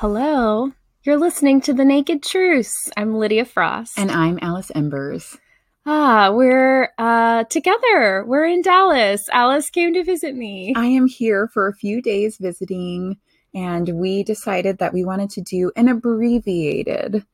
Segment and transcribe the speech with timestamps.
[0.00, 0.72] Hello.
[1.02, 2.74] You're listening to The Naked Truce.
[2.96, 3.98] I'm Lydia Frost.
[3.98, 5.36] And I'm Alice Embers.
[5.84, 8.24] ah, we're uh, together.
[8.26, 9.28] We're in Dallas.
[9.30, 10.72] Alice came to visit me.
[10.74, 13.18] I am here for a few days visiting,
[13.54, 17.26] and we decided that we wanted to do an abbreviated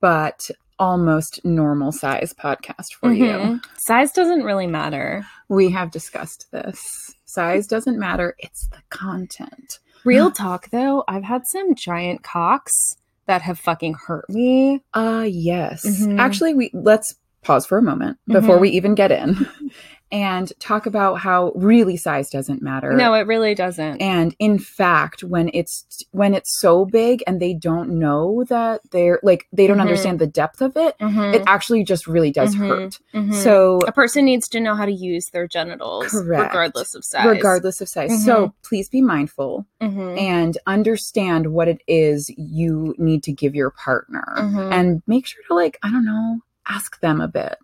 [0.00, 3.26] but almost normal size podcast for you.
[3.26, 3.60] Mhm.
[3.76, 5.26] Size doesn't really matter.
[5.50, 7.14] We have discussed this.
[7.26, 9.80] Size doesn't matter, it's the content.
[10.06, 14.82] Real talk, though, I've had some giant cocks that have fucking hurt me.
[14.94, 15.84] Uh yes.
[15.84, 16.18] Mhm.
[16.18, 18.60] Actually, we let's pause for a moment before Mhm.
[18.60, 19.46] we even get in
[20.12, 22.92] and talk about how really size doesn't matter.
[22.92, 24.00] No, it really doesn't.
[24.00, 29.18] and in fact when it's when it's so big and they don't know that they're
[29.22, 29.82] like they don't Mhm.
[29.82, 31.34] understand the depth of it Mhm.
[31.34, 32.68] it actually just really does Mhm.
[32.68, 33.34] hurt Mhm.
[33.34, 36.52] so a person needs to know how to use their genitals, Correct.
[36.52, 37.26] regardless of size.
[37.26, 40.18] regardless of size so please be mindful Mhm.
[40.18, 44.24] and understand what it is you need to give your partner
[44.70, 47.58] and make sure to like i don't know ask them a bit.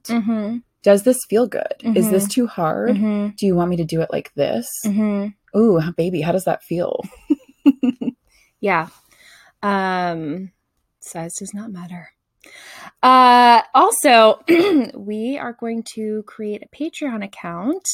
[0.82, 2.10] Does this feel good is Mhm.
[2.10, 3.36] this too hard Mhm.
[3.36, 5.34] do you want me to do it like this Mhm.
[5.56, 7.00] ooh baby how does that feel
[8.60, 8.88] Yeah.
[9.62, 10.52] Um,
[11.00, 12.10] size does not matter.
[13.02, 14.40] Uh, also,
[14.96, 17.84] we are going to create a Patreon account.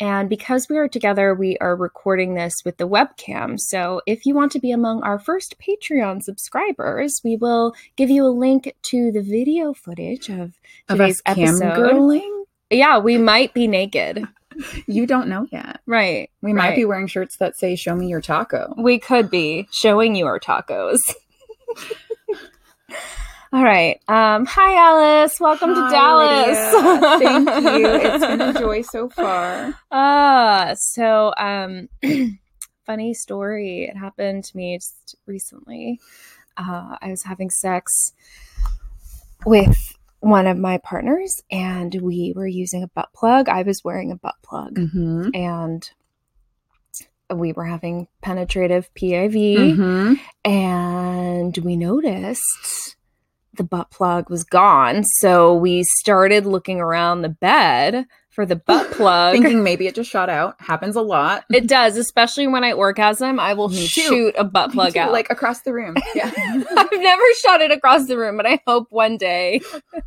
[0.00, 3.56] And because we are together, we are recording this with the webcam.
[3.58, 8.24] So if you want to be among our first Patreon subscribers, we will give you
[8.24, 10.52] a link to the video footage of
[10.88, 11.76] of today's us cam episode.
[11.76, 12.31] girling
[12.72, 14.24] Yeah, we might be naked.
[14.86, 16.30] you don't know yet Right.
[16.42, 20.14] We might be wearing shirts that say "Show me your taco." We could be showing
[20.14, 20.98] you our tacos.
[23.54, 24.00] All right.
[24.08, 25.38] Um, hi, Alice.
[25.38, 26.56] Welcome to Dallas.
[26.74, 27.18] Lydia.
[27.18, 27.86] Thank you.
[27.86, 29.74] It's been a joy so far.
[29.92, 31.88] Ah, so um,
[32.86, 33.84] funny story.
[33.84, 36.00] It happened to me just recently.
[36.56, 38.12] Uh, I was having sex
[39.44, 39.76] with
[40.22, 43.48] one of my partners, and we were using a butt plug.
[43.48, 45.30] I was wearing a butt plug, Mm-hmm.
[45.34, 45.90] and
[47.34, 49.56] we were having penetrative PIV.
[49.76, 50.14] Mm-hmm.
[50.50, 52.96] and we noticed
[53.54, 55.02] the butt plug was gone.
[55.04, 59.34] So we started looking around the bed for the butt plug.
[59.34, 60.56] Thinking maybe it just shot out.
[60.60, 61.44] Happens a lot.
[61.52, 63.38] it does, especially when I orgasm.
[63.38, 65.12] I will shoot a butt plug out.
[65.12, 65.96] like across the room.
[66.14, 66.30] Yeah.
[66.34, 69.60] I've never shot it across the room, but I hope one day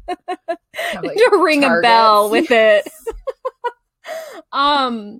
[0.07, 2.49] Have, like, to ring a bell targets.
[2.49, 2.87] with it.
[4.51, 5.19] um,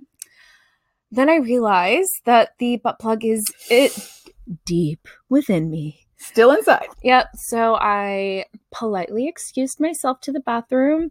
[1.10, 3.96] then I realized that the butt plug is it
[4.64, 6.06] deep within me.
[6.18, 6.86] Still inside.
[7.02, 7.28] Yep.
[7.36, 8.46] So I
[8.78, 11.10] politely excused myself to the bathroom.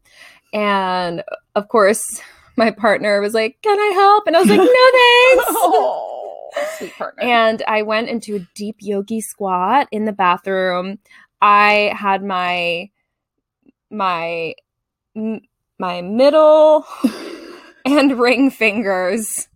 [0.53, 2.21] And uh, of course,
[2.55, 4.27] my partner was like, Can I help?
[4.27, 5.45] And I was like, No, thanks.
[5.49, 7.23] oh, sweet partner.
[7.23, 10.99] And I went into a deep yogi squat in the bathroom.
[11.41, 12.89] I had my
[13.89, 14.53] my
[15.79, 16.85] my middle
[17.85, 19.47] and ring fingers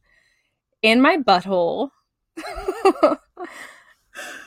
[0.82, 1.90] in my butthole.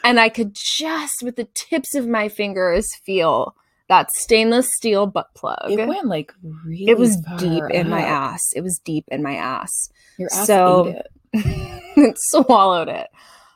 [0.05, 3.55] and I could just with the tips of my fingers feel
[3.89, 5.71] that stainless steel butt plug.
[5.71, 6.33] it went like
[6.65, 6.87] really.
[6.89, 8.41] It was deep in my ass.
[8.55, 9.91] It was deep in my ass.
[10.19, 11.07] Your ass So- ate it.
[11.97, 13.09] it swallowed it.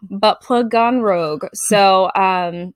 [0.03, 1.47] Butt plug gone rogue.
[1.55, 2.75] So um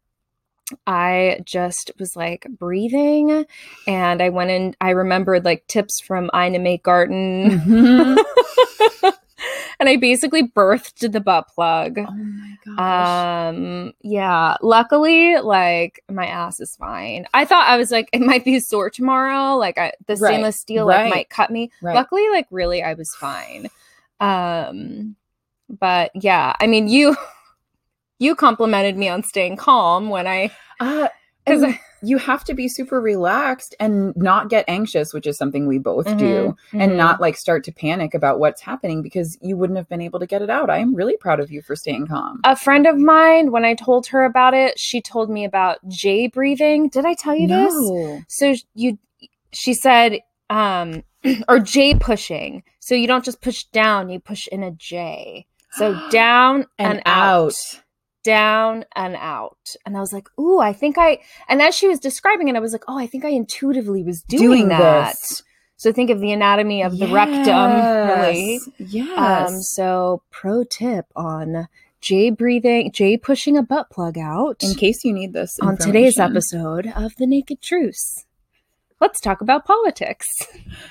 [0.87, 3.45] I just was like breathing
[3.87, 8.25] and I went in I remembered like tips from Ina May Garten Mhm.
[9.81, 11.99] and I basically birthed the butt plug.
[11.99, 13.49] oh my gosh.
[13.57, 17.27] Um yeah, luckily like my ass is fine.
[17.35, 20.61] I thought I was like it might be sore tomorrow, like I, the Right, stainless
[20.61, 21.05] steel right.
[21.05, 21.73] like might cut me.
[21.83, 21.95] right.
[21.95, 23.69] Luckily, like really, I was fine.
[24.21, 25.17] Um,
[25.69, 27.17] but yeah, I mean, you
[28.19, 31.09] you complimented me on staying calm when I Uh,
[31.45, 35.67] because and you have to be super relaxed and not get anxious, which is something
[35.67, 36.17] we both Mm-hmm.
[36.19, 40.01] do, and not like start to panic about what's happening because you wouldn't have been
[40.01, 40.71] able to get it out.
[40.71, 42.41] I am really proud of you for staying calm.
[42.45, 46.27] A friend of mine, when I told her about it, she told me about J
[46.29, 46.89] breathing.
[46.89, 47.75] Did I tell you this?
[47.75, 48.23] No.
[48.29, 48.99] So you,
[49.53, 51.05] she said, um,
[51.49, 52.63] or J pushing.
[52.81, 55.47] So you don't just push down; you push in a J.
[55.73, 57.49] So down and, and out.
[57.49, 57.83] out.
[58.23, 59.59] Down and out.
[59.87, 61.19] And I was like, ooh, I think I,
[61.49, 64.23] and as she was describing it, I was like, oh, I think I intuitively was
[64.23, 65.11] doing, Doing that.
[65.11, 65.43] this.
[65.77, 68.61] So think of the anatomy of the rectum, really.
[68.79, 68.93] Yes.
[68.93, 69.51] Yes.
[69.51, 71.69] Um, so pro tip on
[72.03, 76.19] J breathing, J pushing a butt plug out In case you need this on today's
[76.19, 78.27] episode of The Naked Truce.
[79.01, 80.27] Let's talk about politics.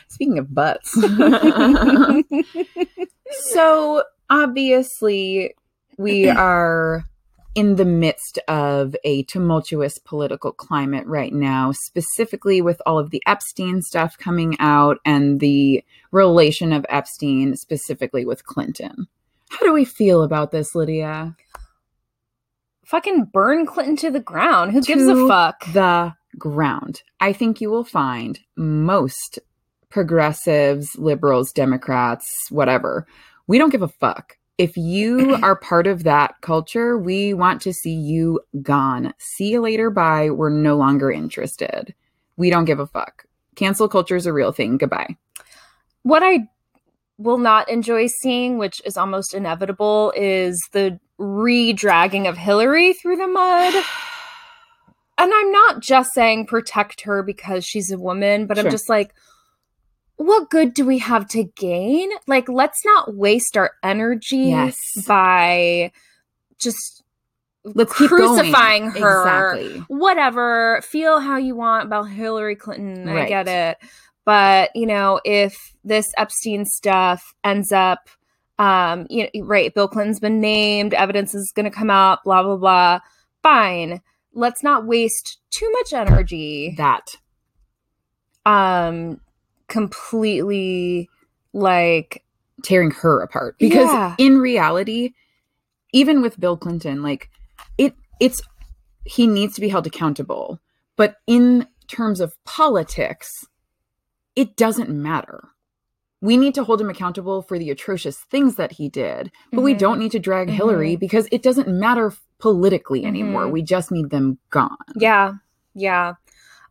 [0.08, 0.92] Speaking of butts.
[3.52, 5.54] so obviously
[6.00, 7.04] we are
[7.60, 13.22] in the midst of a tumultuous political climate right now, specifically with all of the
[13.28, 15.84] Epstein stuff coming out and the
[16.14, 19.10] relation of Epstein specifically with Clinton.
[19.50, 21.36] How do we feel about this, Lydia?
[22.86, 24.72] Fucking burn Clinton to the ground.
[24.72, 25.66] Who gives a fuck?
[25.74, 27.04] The ground.
[27.20, 29.38] I think you will find most
[29.90, 33.06] progressives, liberals, Democrats, whatever.
[33.48, 34.38] We don't give a fuck.
[34.60, 39.14] If you are part of that culture, we want to see you gone.
[39.18, 39.90] See you later.
[39.90, 40.30] Bye.
[40.30, 41.96] We're no longer interested.
[42.36, 43.26] We don't give a fuck.
[43.56, 44.78] Cancel culture is a real thing.
[44.78, 45.16] Goodbye.
[46.04, 46.48] what I
[47.18, 53.28] will not enjoy seeing, which is almost inevitable, is the re-dragging of Hillary through the
[53.28, 53.74] mud.
[55.22, 58.66] And I'm not just saying protect her because she's a woman, but Sure.
[58.66, 59.14] I'm just like,
[60.20, 62.10] what good do we have to gain?
[62.28, 65.06] Like, let's not waste our energy Yes.
[65.08, 65.94] by
[66.60, 67.04] just
[67.64, 69.54] Let's crucifying her.
[69.54, 69.80] Exactly.
[69.88, 73.78] whatever feel how you want about hillary clinton i get it
[74.26, 78.10] but you know if this epstein stuff ends up
[78.60, 82.42] um you know, right bill clinton's been named evidence is going to come out blah
[82.44, 83.00] blah blah
[83.44, 84.02] fine
[84.34, 87.16] let's not waste too much energy That.
[88.46, 89.20] um
[89.70, 91.10] completely
[91.54, 92.24] like
[92.64, 94.16] tearing her apart because Yeah.
[94.18, 95.14] in reality
[95.94, 97.30] even with bill clinton like
[97.78, 98.42] it it's
[99.06, 100.60] he needs to be held accountable
[100.98, 103.46] but in terms of politics
[104.36, 105.50] it doesn't matter
[106.22, 109.74] we need to hold him accountable for the atrocious things that he did but we
[109.74, 109.80] Mhm.
[109.80, 110.52] don't need to drag Mhm.
[110.52, 113.52] hillary because it doesn't matter politically anymore Mhm.
[113.52, 115.34] we just need them gone yeah
[115.74, 116.14] yeah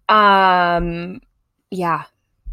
[0.09, 1.21] um
[1.71, 2.05] yeah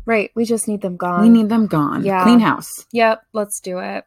[0.05, 2.23] right we just need them gone we need them gone Yeah.
[2.23, 4.05] clean house Yep, let's do it.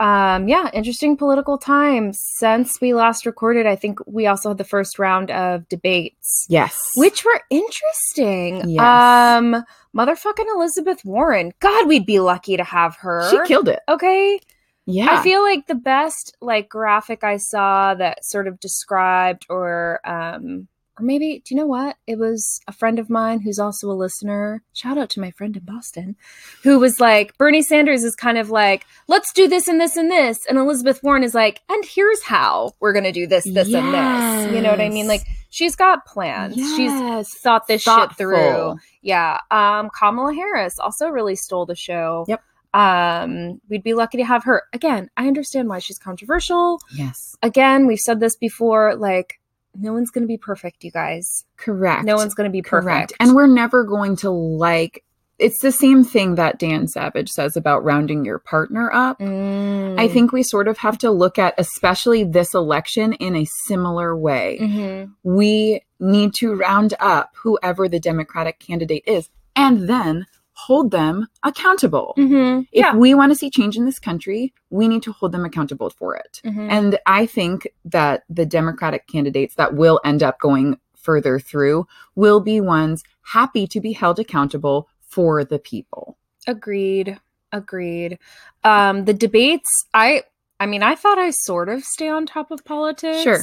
[0.00, 2.18] Um, yeah, interesting political times.
[2.38, 6.76] Since we last recorded, I think we also had the first round of debates, yes
[6.96, 8.68] which were interesting.
[8.68, 8.80] Yes.
[8.82, 9.64] Um,
[9.96, 11.52] motherfucking Elizabeth Warren.
[11.60, 13.30] God, we'd be lucky to have her.
[13.30, 14.40] she killed it Okay.
[14.84, 20.00] yeah I feel like the best like graphic I saw that sort of described or
[20.04, 20.66] um
[20.98, 21.96] or maybe do you know what?
[22.06, 24.62] It was a friend of mine who's also a listener.
[24.72, 26.16] Shout out to my friend in Boston
[26.62, 30.10] who was like Bernie Sanders is kind of like, let's do this and this and
[30.10, 33.72] this and Elizabeth Warren is like, and here's how we're going to do this this
[33.72, 34.54] and this.
[34.54, 35.08] You know what I mean?
[35.08, 36.54] Like she's got plans.
[36.54, 36.92] She's
[37.40, 38.76] thought this shit through.
[39.02, 39.40] Yeah.
[39.50, 42.24] Um, Kamala Harris also really stole the show.
[42.28, 42.42] Yep.
[42.72, 44.64] Um, we'd be lucky to have her.
[44.72, 46.80] Again, I understand why she's controversial.
[46.92, 47.36] Yes.
[47.40, 49.38] Again, we've said this before, like,
[49.74, 51.44] no one's gonna be perfect, you guys.
[51.56, 52.04] Correct.
[52.04, 52.84] No one's gonna be perfect.
[52.84, 53.12] correct.
[53.20, 55.04] And we're never going to like
[55.38, 59.18] it's the same thing that Dan Savage says about rounding your partner up.
[59.18, 59.98] Mm.
[59.98, 64.16] I think we sort of have to look at especially this election in a similar
[64.16, 64.58] way.
[64.60, 65.10] Mhm.
[65.24, 70.26] We need to round up whoever the Democratic candidate is and then
[70.66, 72.14] hold them accountable.
[72.16, 72.66] Mhm.
[72.72, 72.94] If Yeah.
[72.96, 76.14] we want to see change in this country, we need to hold them accountable for
[76.16, 76.40] it.
[76.44, 76.68] Mhm.
[76.70, 82.40] And I think that the Democratic candidates that will end up going further through will
[82.40, 86.16] be ones happy to be held accountable for the people.
[86.46, 87.18] Agreed.
[87.52, 88.18] Agreed.
[88.64, 90.22] Um, the debates, I
[90.60, 93.22] I mean, I thought I sort of stay on top of politics.
[93.22, 93.42] Sure.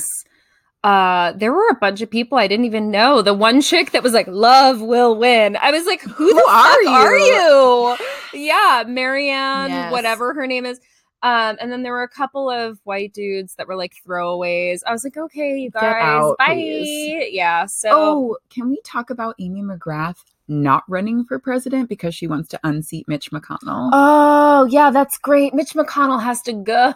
[0.83, 3.21] Uh, there were a bunch of people I didn't even know.
[3.21, 6.83] The one chick that was like, "Love will win." I was like, "Who, Who are
[6.83, 7.97] fuck are you?"
[8.33, 9.91] you?" Yeah, Marianne, Yes.
[9.91, 10.79] whatever her name is.
[11.23, 14.79] Um, and then there were a couple of white dudes that were like throwaways.
[14.87, 17.27] I was like, "Okay, you guys, out, bye." please.
[17.31, 17.67] Yeah.
[17.67, 20.17] So Oh, can we talk about Amy McGrath
[20.47, 23.91] not running for president because she wants to unseat Mitch McConnell?
[23.93, 25.53] Oh, yeah, that's great.
[25.53, 26.93] Mitch McConnell has to go.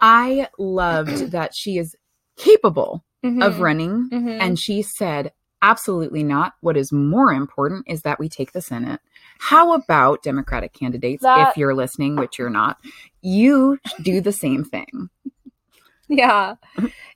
[0.00, 1.96] I loved that she is
[2.40, 3.44] capable Mhm.
[3.44, 4.40] of running Mhm.
[4.40, 5.32] and she said
[5.62, 6.54] absolutely not.
[6.62, 9.00] What is more important is that we take the Senate.
[9.38, 12.78] How about Democratic candidates That- if you're listening, which you're not?
[13.20, 15.10] You do the same thing.
[16.08, 16.54] yeah,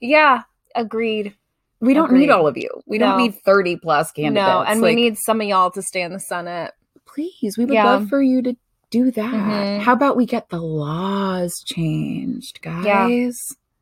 [0.00, 0.42] yeah,
[0.74, 1.34] agreed.
[1.80, 2.20] We don't Agreed.
[2.20, 2.68] need all of you.
[2.86, 4.46] We don't need 30 plus candidates.
[4.46, 6.72] No, and Like, we need some of y'all to stay in the Senate.
[7.06, 7.84] please, we would Yeah.
[7.84, 8.56] love for you to
[8.90, 9.32] do that.
[9.32, 9.80] Mhm.
[9.80, 13.36] How about we get the laws changed, guys?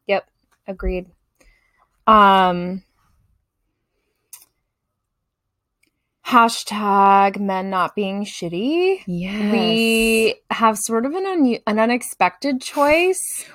[0.07, 0.29] Yep,
[0.67, 1.07] agreed.
[2.07, 2.83] Um,
[6.27, 9.03] hashtag men not being shitty.
[9.07, 9.53] Yes.
[9.53, 13.47] We have sort of an un- an unexpected choice.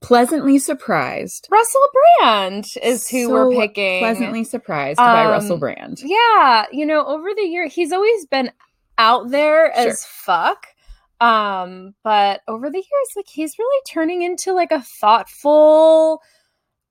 [0.00, 1.46] pleasantly surprised.
[1.48, 1.88] Russell
[2.18, 4.00] Brand is who So we're picking.
[4.00, 5.98] Pleasantly surprised by Um, Russell Brand.
[6.02, 8.50] Yeah, you know, over the year he's always been
[8.98, 10.66] out there as fuck.
[11.20, 16.20] Um, but over the years, like he's really turning into like a thoughtful,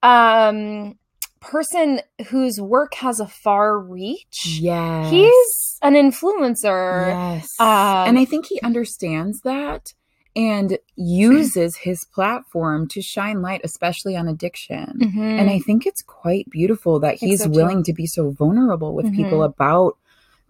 [0.03, 0.97] um
[1.39, 4.59] person whose work has a far reach.
[4.61, 5.09] Yes.
[5.11, 7.07] He's an influencer.
[7.07, 7.49] Yes.
[7.59, 7.67] Um,
[8.09, 9.93] and I think he understands that
[10.35, 14.99] and uses his platform to shine light, especially on addiction.
[15.01, 15.39] Mhm.
[15.39, 19.11] And I think it's quite beautiful that he's so, willing to be so vulnerable with
[19.13, 19.45] people Mhm.
[19.45, 19.97] about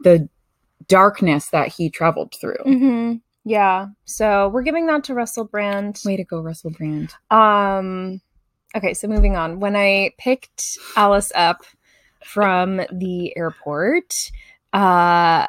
[0.02, 0.28] the
[0.88, 2.64] darkness that he traveled through.
[2.66, 3.22] Mhm.
[3.46, 3.88] Yeah.
[4.06, 6.00] So we're giving that to Russell Brand.
[6.06, 7.14] Way to go, Russell Brand.
[7.32, 8.20] Um
[8.76, 9.60] okay, so moving on.
[9.60, 10.64] When I picked
[10.96, 11.64] Alice up
[12.24, 14.14] from the airport,
[14.74, 15.48] uh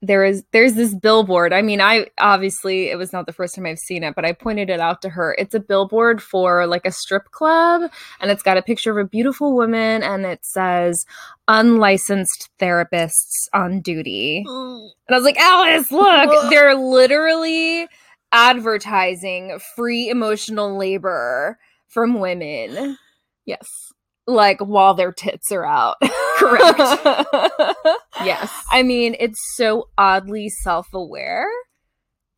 [0.00, 1.52] there is there's this billboard.
[1.52, 4.32] I mean, I obviously it was not the first time I've seen it, but I
[4.32, 5.34] pointed it out to her.
[5.38, 9.08] It's a billboard for like a strip club and it's got a picture of a
[9.08, 11.04] beautiful woman and it says
[11.48, 14.44] unlicensed therapists on duty.
[14.46, 17.88] And I was like, Alice, look, they're literally
[18.30, 22.96] advertising free emotional labor from women,
[23.46, 23.66] Yes.
[24.26, 25.96] like while their tits are out.
[26.36, 26.78] Correct.
[28.24, 28.52] Yes.
[28.70, 31.48] I mean, it's so oddly self aware.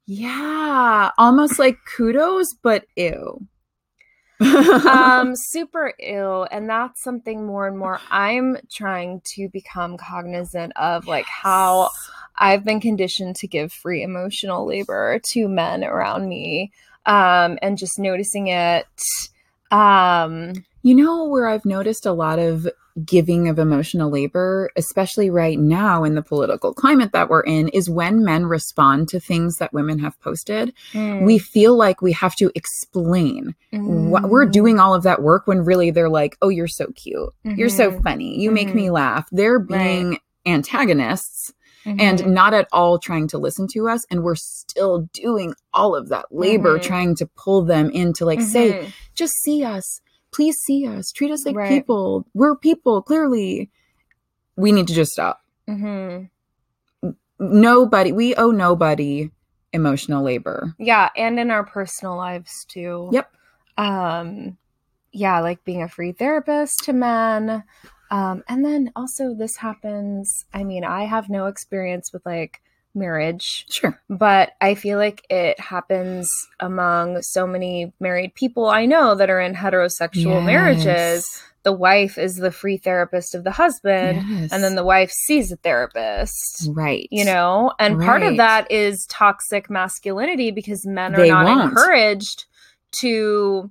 [0.07, 1.11] Yeah.
[1.17, 3.47] Almost like kudos, but ew.
[4.89, 11.07] um super ill and that's something more and more i'm trying to become cognizant of
[11.07, 11.91] like how
[12.39, 16.73] i've been conditioned to give free emotional labor to men around me
[17.05, 18.87] um and just noticing it
[19.71, 22.67] um You know where I've noticed a lot of
[23.05, 27.89] giving of emotional labor, especially right now in the political climate that we're in, is
[27.89, 30.73] when men respond to things that women have posted.
[30.95, 35.23] mm, We feel like we have to explain what we're mm, doing all of that
[35.23, 37.31] work when really they're like, oh, you're so cute.
[37.55, 38.39] You're so mhm, funny.
[38.41, 39.29] You make me laugh.
[39.31, 41.53] They're being antagonists
[41.85, 42.01] mhm.
[42.01, 44.05] and not at all trying to listen to us.
[44.11, 46.83] And we're still doing all of that labor Mhm.
[46.83, 48.93] trying to pull them in to like say, Mhm.
[49.15, 50.01] just see us.
[50.33, 51.11] Please see us.
[51.13, 51.69] Treat us like Right.
[51.69, 52.27] people.
[52.35, 53.71] We're people, clearly.
[54.57, 55.41] We need to just stop.
[55.69, 56.31] Mhm.
[57.39, 59.31] Nobody, we owe nobody
[59.73, 60.75] emotional labor.
[60.81, 63.31] yeah and in our personal lives too Yep.
[63.79, 64.59] um
[65.13, 67.63] yeah like being a free therapist to men
[68.11, 72.61] um and then also this happens i mean i have no experience with like
[72.95, 74.01] marriage Sure.
[74.09, 79.41] but i feel like it happens among so many married people i know that are
[79.41, 81.29] in heterosexual marriages
[81.63, 84.53] the wife is the free therapist of the husband Yes.
[84.53, 87.07] and then the wife sees a therapist right.
[87.13, 91.71] you know and part of that is toxic masculinity because men are They not won't.
[91.71, 92.47] encouraged
[93.03, 93.71] to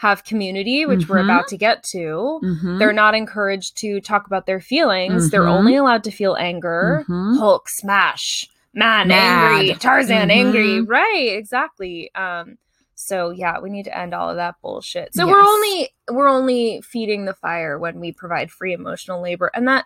[0.00, 1.24] have community which we're Mhm.
[1.24, 2.78] about to get to Mhm.
[2.78, 5.58] they're not encouraged to talk about their feelings they're Mhm.
[5.58, 7.38] only allowed to feel anger Mhm.
[7.38, 9.52] hulk smash man Mad.
[9.60, 10.32] angry tarzan Mhm.
[10.40, 12.56] angry right exactly um
[12.94, 16.80] so yeah we need to end all of that bullshit so we're only we're only
[16.82, 19.84] feeding the fire when we provide free emotional labor and that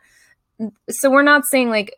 [0.90, 1.92] so we're not saying like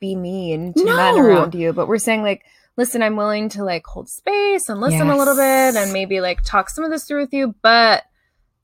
[0.00, 2.44] be mean to men around you but we're saying like
[2.76, 6.42] listen i'm willing to like hold space and listen a little bit and maybe like
[6.42, 8.04] talk some of this through with you but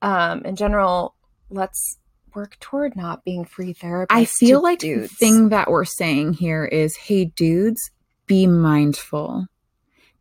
[0.01, 1.15] um in general
[1.49, 1.97] let's
[2.35, 5.09] work toward not being free therapists I feel like dudes.
[5.09, 7.91] the thing that we're saying here is hey, dudes,
[8.25, 9.47] be mindful.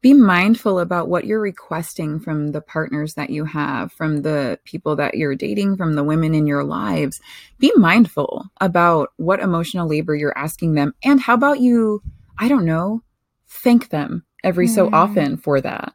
[0.02, 4.96] Be mindful about what you're requesting from the partners that you have, from the people
[4.96, 7.20] that you're dating, from the women in your lives.
[7.58, 10.94] Be mindful about what emotional labor you're asking them.
[11.04, 12.02] And how about you,
[12.38, 13.02] I don't know,
[13.50, 14.92] thank them every so Mm.
[14.94, 15.92] often for that.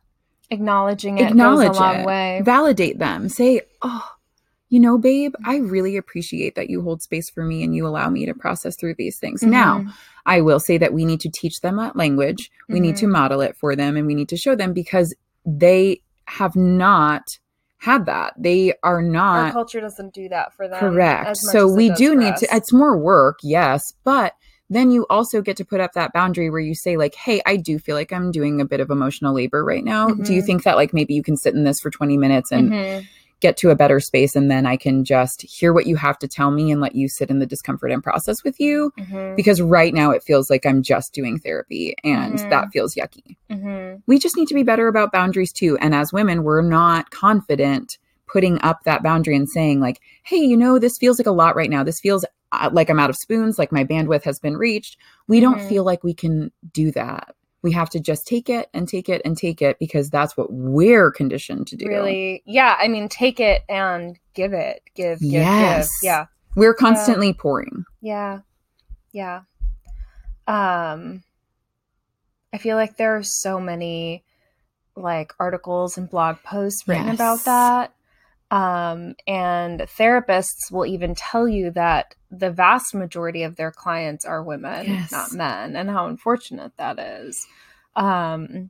[0.51, 2.05] acknowledging it Acknowledge goes a long it.
[2.05, 3.29] way Validate them.
[3.29, 4.07] Say, oh,
[4.69, 8.09] you know, babe, I really appreciate that you hold space for me and you allow
[8.11, 9.41] me to process through these things.
[9.41, 9.91] Now, Mhm.
[10.27, 12.51] I will say that we need to teach them that language.
[12.69, 13.11] We need to Mhm.
[13.11, 17.23] model it for them and we need to show them because they have not
[17.77, 18.33] had that.
[18.37, 19.47] They are not.
[19.47, 21.37] our culture doesn't do that for them correct.
[21.37, 24.33] So we do need to, it's more work, yes, but
[24.69, 27.55] then you also get to put up that boundary where you say, like, hey, I
[27.57, 30.07] do feel like I'm doing a bit of emotional labor right now.
[30.09, 30.45] Do you Mhm.
[30.45, 33.03] think that, like, maybe you can sit in this for 20 minutes and Mhm.
[33.41, 36.27] get to a better space and then I can just hear what you have to
[36.27, 38.91] tell me and let you sit in the discomfort and process with you?
[38.97, 39.35] Mhm.
[39.35, 43.35] because right now it feels like I'm just doing therapy and that feels yucky.
[43.51, 44.01] Mhm.
[44.07, 45.77] We just need to be better about boundaries too.
[45.79, 50.57] And as women, we're not confident putting up that boundary and saying, like, hey, you
[50.57, 51.83] know, this feels like a lot right now.
[51.83, 52.25] This feels
[52.71, 54.97] like I'm out of spoons, like my bandwidth has been reached.
[55.27, 55.67] We don't Mhm.
[55.69, 57.35] feel like we can do that.
[57.61, 60.53] We have to just take it and take it and take it because that's what
[60.53, 61.87] we're conditioned to do.
[61.87, 65.89] really yeah i mean take it and give it give give Yes.
[65.89, 66.25] give yeah
[66.55, 67.83] We're constantly pouring.
[68.01, 68.41] yeah
[69.13, 69.41] yeah
[70.47, 71.23] um
[72.53, 74.23] i feel like there are so many
[74.95, 77.15] like articles and blog posts written Yes.
[77.15, 77.94] about that
[78.51, 84.43] Um, and therapists will even tell you that the vast majority of their clients are
[84.43, 85.11] women, Yes.
[85.11, 87.47] not men, and how unfortunate that is.
[87.95, 88.69] Um,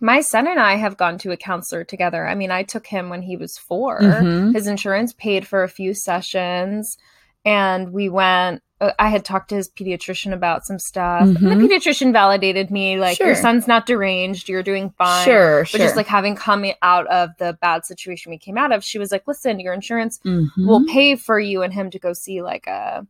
[0.00, 2.26] my son and I have gone to a counselor together.
[2.26, 4.52] I mean, I took him when he was 4 Mhm.
[4.52, 6.98] His insurance paid for a few sessions,
[7.44, 8.62] and we went.
[8.80, 11.22] uh, I had talked to his pediatrician about some stuff.
[11.22, 11.48] and Mhm.
[11.60, 15.24] The pediatrician validated me, like, your son's not deranged, you're doing fine.
[15.24, 15.78] Sure, But sure.
[15.80, 19.12] just like having come out of the bad situation we came out of, she was
[19.12, 20.48] like, "Listen, your insurance Mhm.
[20.66, 23.06] will pay for you and him to go see like a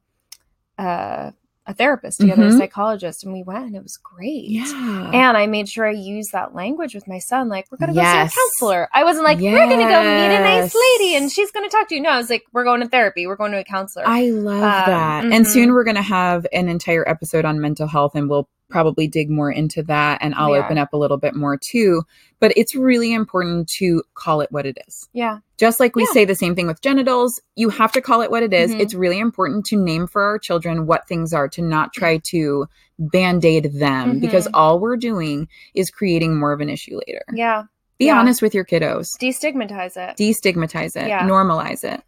[0.79, 1.33] a,
[1.67, 2.55] a therapist together, Mhm.
[2.55, 4.45] a psychologist." And we went, and it was great.
[4.49, 5.11] yeah.
[5.13, 7.49] And I made sure I used that language with my son.
[7.49, 8.33] Like, we're gonna go Yes.
[8.33, 8.89] see a counselor.
[8.93, 11.95] I wasn't like, we're gonna go meet a nice lady and she's gonna talk to
[11.95, 12.01] you.
[12.03, 13.27] No, I was like, we're going to therapy.
[13.27, 14.05] We're going to a counselor.
[14.07, 15.25] I love Um, that.
[15.25, 15.49] And mhm.
[15.49, 19.31] soon we're going to have an entire episode on mental health and we'll probably dig
[19.31, 20.65] more into that and I'll are.
[20.65, 22.03] open up a little bit more too.
[22.41, 25.09] But it's really important to call it what it is.
[25.13, 26.09] yeah, Just like we Yeah.
[26.13, 28.73] say the same thing with genitals, you have to call it what it is.
[28.75, 28.81] Mhm.
[28.81, 32.67] It's really important to name for our children what things are, to not try to
[32.99, 34.21] band aid them Mhm.
[34.21, 37.23] because all we're doing is creating more of an issue later.
[37.33, 37.63] yeah.
[37.97, 38.19] Be Yeah.
[38.19, 40.17] honest with your kiddos, Destigmatize it.
[40.17, 41.23] destigmatize it, Yeah.
[41.29, 42.03] normalize it.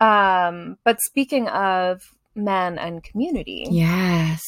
[0.00, 4.40] um, but speaking of men and community, Yes.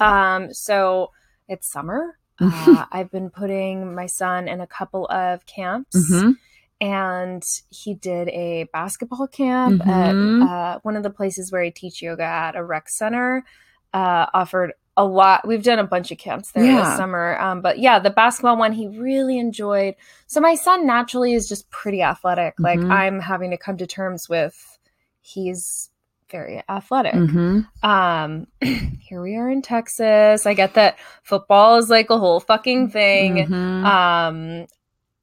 [0.00, 1.10] Um, so
[1.48, 2.18] it's summer.
[2.40, 6.34] Uh, I've been putting my son in a couple of camps, Mhm.
[6.80, 10.42] and he did a basketball camp Mhm.
[10.44, 13.44] at uh, one of the places where I teach yoga at a rec center.
[13.92, 15.48] Uh, offered a lot.
[15.48, 16.84] We've done a bunch of camps there Yeah.
[16.84, 19.94] this summer, um, but yeah, the basketball one he really enjoyed.
[20.28, 22.54] So my son naturally is just pretty athletic.
[22.60, 22.90] Like Mhm.
[22.92, 24.78] I'm having to come to terms with
[25.22, 25.90] he's
[26.30, 27.66] very athletic Mhm.
[27.82, 28.46] um
[29.00, 33.46] here we are in texas i get that football is like a whole fucking thing
[33.46, 33.84] Mhm.
[33.84, 34.66] um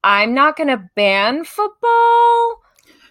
[0.04, 2.62] i'm not gonna ban football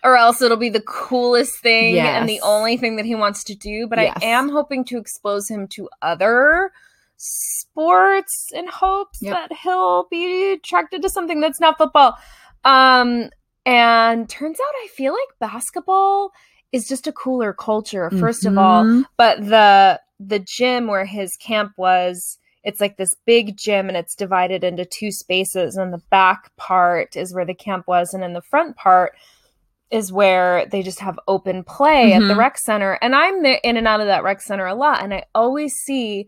[0.04, 3.56] or else it'll be the coolest thing and the only thing that he wants to
[3.56, 4.17] do but Yes.
[4.22, 6.72] i am hoping to expose him to other
[7.17, 9.34] sports in hopes Yep.
[9.34, 12.17] that he'll be attracted to something that's not football
[12.65, 13.30] um
[13.65, 16.32] and turns out i feel like basketball
[16.76, 18.84] is just a cooler culture first of all.
[18.84, 19.06] Mhm.
[19.18, 24.16] but the the gym where his camp was it's like this big gym and it's
[24.16, 25.78] divided into two spaces.
[25.78, 28.12] And the back part is where the camp was.
[28.12, 29.14] And in the front part
[29.92, 32.38] is where they just have open play at the Mhm.
[32.38, 32.94] rec center.
[33.04, 35.04] And i'm in and out of that rec center a lot.
[35.04, 36.28] And i always see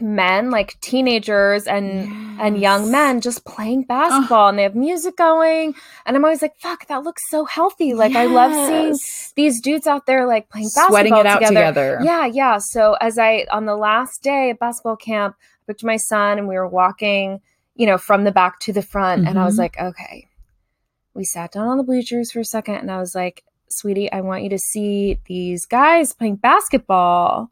[0.00, 5.74] men like teenagers and and young men just playing basketball and they have music going
[6.06, 8.96] and i'm always like fuck that looks so healthy like i love seeing
[9.34, 11.54] these dudes out there like playing basketball sweating it out together.
[11.66, 11.98] together.
[12.02, 12.58] Yeah, yeah.
[12.58, 16.46] So as I on the last day of basketball camp, I picked my son and
[16.48, 17.40] we were walking,
[17.74, 19.58] you know, from the back to the front, and I was Mhm.
[19.58, 20.28] like, okay.
[21.14, 24.20] We sat down on the bleachers for a second, and I was like, sweetie, I
[24.20, 27.50] want you to see these guys playing basketball.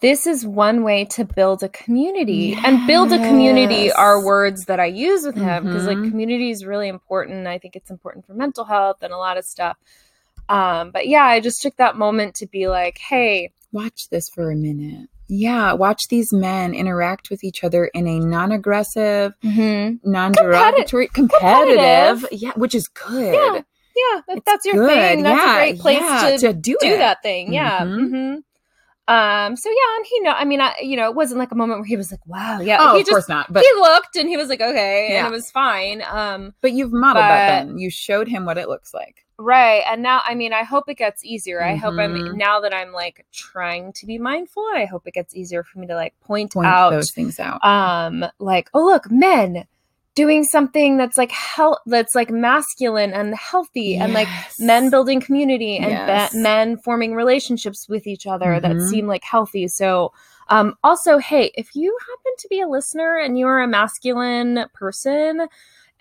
[0.00, 2.56] This is one way to build a community.
[2.64, 6.08] And build a community are words that I use with him because like Mhm.
[6.10, 7.46] community is really important.
[7.46, 9.76] I think it's important for mental health and a lot of stuff.
[10.48, 14.50] Um, but yeah, I just took that moment to be like, hey, Watch this for
[14.50, 15.08] a minute.
[15.28, 21.76] Yeah, watch these men interact with each other in a non-aggressive, non-derogatory, competitive,
[22.22, 22.28] Competitive.
[22.32, 23.32] yeah, which is good.
[23.34, 23.60] Yeah,
[23.94, 24.88] yeah, that, that's your good.
[24.88, 25.22] thing.
[25.22, 27.52] That's yeah, a great place yeah, to, do, do that thing.
[27.52, 27.78] Yeah.
[27.82, 28.42] Mhm.
[29.10, 29.56] Um.
[29.56, 30.30] So yeah, and he know.
[30.32, 32.60] I mean, I you know, it wasn't like a moment where he was like, "Wow,
[32.60, 33.52] yeah." Oh, he of just course not.
[33.52, 35.24] But he looked and he was like, "Okay," Yeah.
[35.26, 36.02] and it was fine.
[36.10, 36.54] Um.
[36.60, 37.78] but you've modeled that then.
[37.78, 39.26] You showed him what it looks like.
[39.42, 39.82] Right.
[39.90, 41.62] And now, I mean, I hope it gets easier.
[41.62, 42.34] I hope I'm Mhm.
[42.36, 44.62] now that I'm like trying to be mindful.
[44.74, 47.64] I hope it gets easier for me to like point, Point out those things out.
[47.64, 49.64] um like oh look men
[50.22, 54.28] doing something that's like health that's like masculine and healthy and like
[54.58, 56.32] men building community and Yes.
[56.32, 58.88] be- men forming relationships with each other that Mhm.
[58.90, 60.12] seem like healthy so
[60.48, 65.46] um also hey if you happen to be a listener and you're a masculine person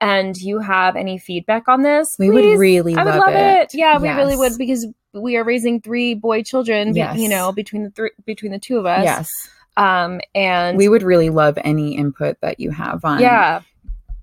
[0.01, 3.35] and you have any feedback on this We please, would really I would love love
[3.35, 3.73] it.
[3.73, 3.77] it.
[3.77, 6.95] Yeah, we really would because we are raising three boy children.
[6.95, 7.17] Yes.
[7.17, 9.03] You know, between the three, between the two of us.
[9.03, 9.27] Yes.
[9.75, 13.61] Um, and We would really love any input that you have on yeah,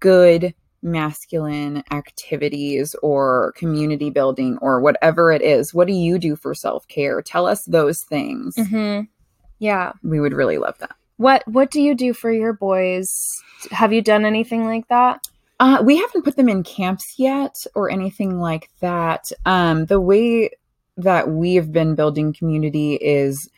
[0.00, 5.74] good masculine activities or community building or whatever it is.
[5.74, 7.20] What do you do for self care?
[7.22, 8.56] Tell us those things.
[8.56, 9.02] hmm
[9.59, 9.92] yeah.
[10.02, 10.94] We would really love that.
[11.16, 13.42] What What do you do for your boys?
[13.70, 15.26] Have you done anything like that?
[15.59, 19.32] Uh, we haven't put them in camps yet or anything like that.
[19.46, 20.50] Um, the way
[20.98, 23.48] that we have been building community is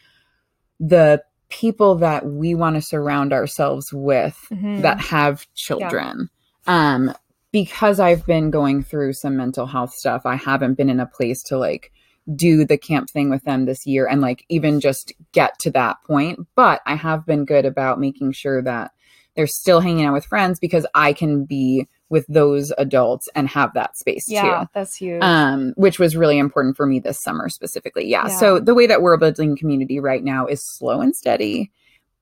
[0.79, 4.83] the people that we want to surround ourselves with Mhm.
[4.83, 6.29] that have children.
[6.67, 7.15] Um,
[7.53, 11.43] because I've been going through some mental health stuff, I haven't been in a place
[11.45, 11.93] to like
[12.35, 15.97] do the camp thing with them this year and like even just get to that
[16.07, 16.47] point.
[16.55, 18.91] But I have been good about making sure that
[19.35, 23.75] they're still hanging out with friends because I can be with those adults and have
[23.75, 24.35] that space too.
[24.35, 24.67] Yeah, too.
[24.75, 25.23] that's huge.
[25.23, 28.07] Um, which was really important for me this summer specifically.
[28.07, 28.29] Yeah.
[28.29, 28.37] Yeah.
[28.39, 31.71] So the way that we're building community right now is slow and steady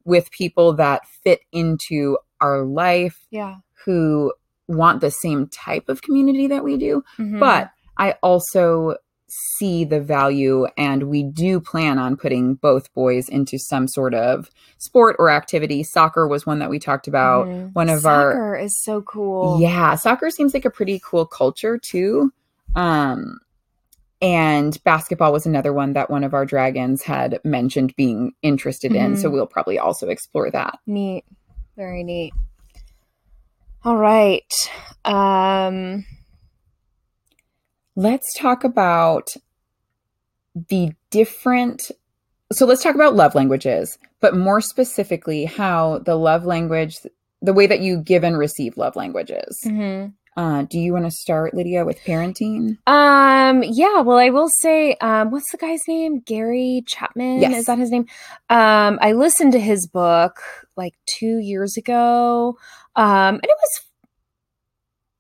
[0.05, 3.57] with people that fit into our life yeah.
[3.85, 4.33] who
[4.69, 7.03] want the same type of community that we do.
[7.19, 7.39] Mhm.
[7.39, 8.97] But I also
[9.29, 14.49] see the value and we do plan on putting both boys into some sort of
[14.79, 15.83] sport or activity.
[15.83, 17.47] Soccer was one that we talked about.
[17.49, 17.75] Mhm.
[17.75, 19.61] One of our Soccer is so cool.
[19.61, 22.33] yeah, soccer seems like a pretty cool culture too.
[22.77, 23.39] Um
[24.23, 29.17] and basketball was another one that one of our dragons had mentioned being interested in,
[29.17, 29.33] so Mhm.
[29.33, 30.79] we'll probably also explore that.
[30.87, 31.25] Neat.
[31.77, 32.33] Very neat.
[33.85, 34.53] All right.
[35.05, 36.05] Um
[37.97, 39.35] Let's talk about
[40.69, 41.91] the different
[42.53, 46.95] so let's talk about love languages, but more specifically how the love language
[47.43, 49.59] the way that you give and receive love languages.
[49.65, 50.13] mhm.
[50.37, 52.77] Uh, do you want to start, Lydia, with parenting?
[52.87, 56.21] Um, yeah, well, I will say, um, what's the guy's name?
[56.21, 57.41] Gary Chapman?
[57.41, 57.61] Yes.
[57.61, 58.05] Is that his name?
[58.51, 60.43] Um, I listened to his book
[60.77, 62.59] like two years ago.
[62.97, 63.86] Um, and it was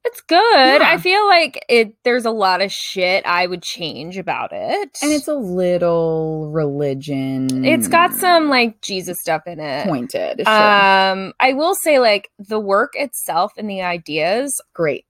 [0.07, 0.81] it's good.
[0.81, 0.89] Yeah.
[0.89, 4.97] I feel like it there's a lot of shit I would change about it.
[5.03, 7.65] And it's a little religion.
[7.65, 9.87] it's got some like Jesus stuff in it.
[9.87, 10.43] pointed.
[10.45, 10.53] Sure.
[10.53, 15.05] Um, I will say like the work itself and the ideas Great.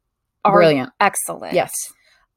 [0.45, 0.91] are Brilliant.
[1.01, 1.55] excellent.
[1.55, 1.73] Yes.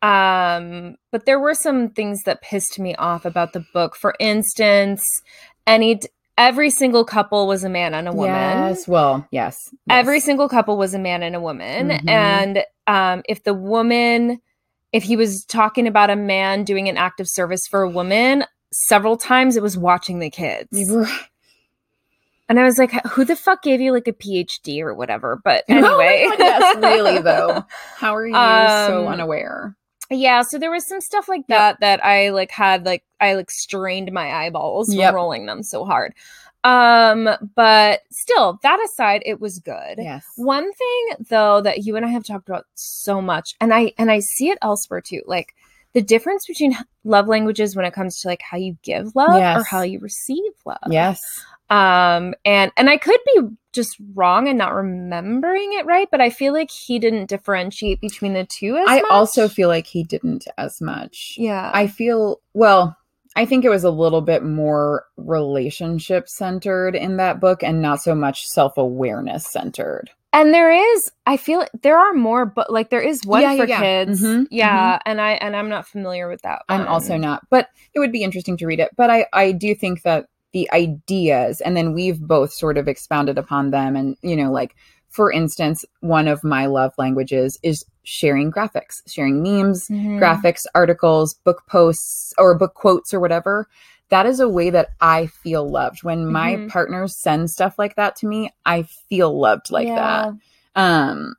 [0.01, 3.95] Um, but there were some things that pissed me off about the book.
[3.95, 5.03] For instance,
[5.67, 5.99] any
[6.39, 8.33] every single couple was a man and a woman.
[8.33, 8.87] Yes.
[8.87, 9.69] Well, yes.
[9.71, 9.75] yes.
[9.89, 11.89] Every single couple was a man and a woman.
[11.89, 12.09] Mhm.
[12.09, 14.39] And um, if the woman,
[14.91, 18.45] if he was talking about a man doing an act of service for a woman,
[18.71, 20.89] several times it was watching the kids.
[22.47, 25.39] And I was like, who the fuck gave you like a PhD or whatever?
[25.43, 26.25] But Oh anyway.
[26.29, 27.63] God, yes, really though.
[27.97, 29.75] How are you so Um, unaware?
[30.09, 33.51] Yeah, so there was some stuff like that that I like had like I like
[33.51, 35.09] strained my eyeballs Yep.
[35.09, 36.13] from rolling them so hard.
[36.63, 39.95] Um, but still, that aside, it was good.
[39.97, 40.25] Yes.
[40.35, 44.11] One thing though that you and I have talked about so much, and I and
[44.11, 45.53] I see it elsewhere too, like
[45.93, 49.63] the difference between love languages when it comes to like how you give love or
[49.63, 50.77] how you receive love.
[50.89, 51.43] Yes.
[51.69, 53.41] Um, and and I could be
[53.73, 58.33] just wrong and not remembering it right, but I feel like he didn't differentiate between
[58.33, 59.11] the two as I much.
[59.11, 61.35] also feel like he didn't as much.
[61.37, 61.69] yeah.
[61.73, 62.97] I feel well,
[63.35, 68.01] I think it was a little bit more relationship centered in that book and not
[68.01, 70.09] so much self-awareness centered.
[70.33, 73.65] and there is i feel there are more but like there is one Yeah, for
[73.67, 77.47] yeah, kids Mhm, yeah and i and i'm not familiar with that I'm also not,
[77.49, 78.89] but it would be interesting to read it.
[78.95, 83.37] But I, I do think that the ideas, and then we've both sort of expounded
[83.37, 83.95] upon them.
[83.95, 84.75] And, you know, like,
[85.09, 90.19] for instance, one of my love languages is sharing graphics, sharing memes, Mhm.
[90.19, 93.67] graphics, articles, book posts, or book quotes or whatever.
[94.09, 96.03] That is a way that I feel loved.
[96.03, 96.67] When my Mhm.
[96.69, 99.95] partners send stuff like that to me, I feel loved like Yeah.
[99.95, 100.33] that.
[100.75, 101.35] Um,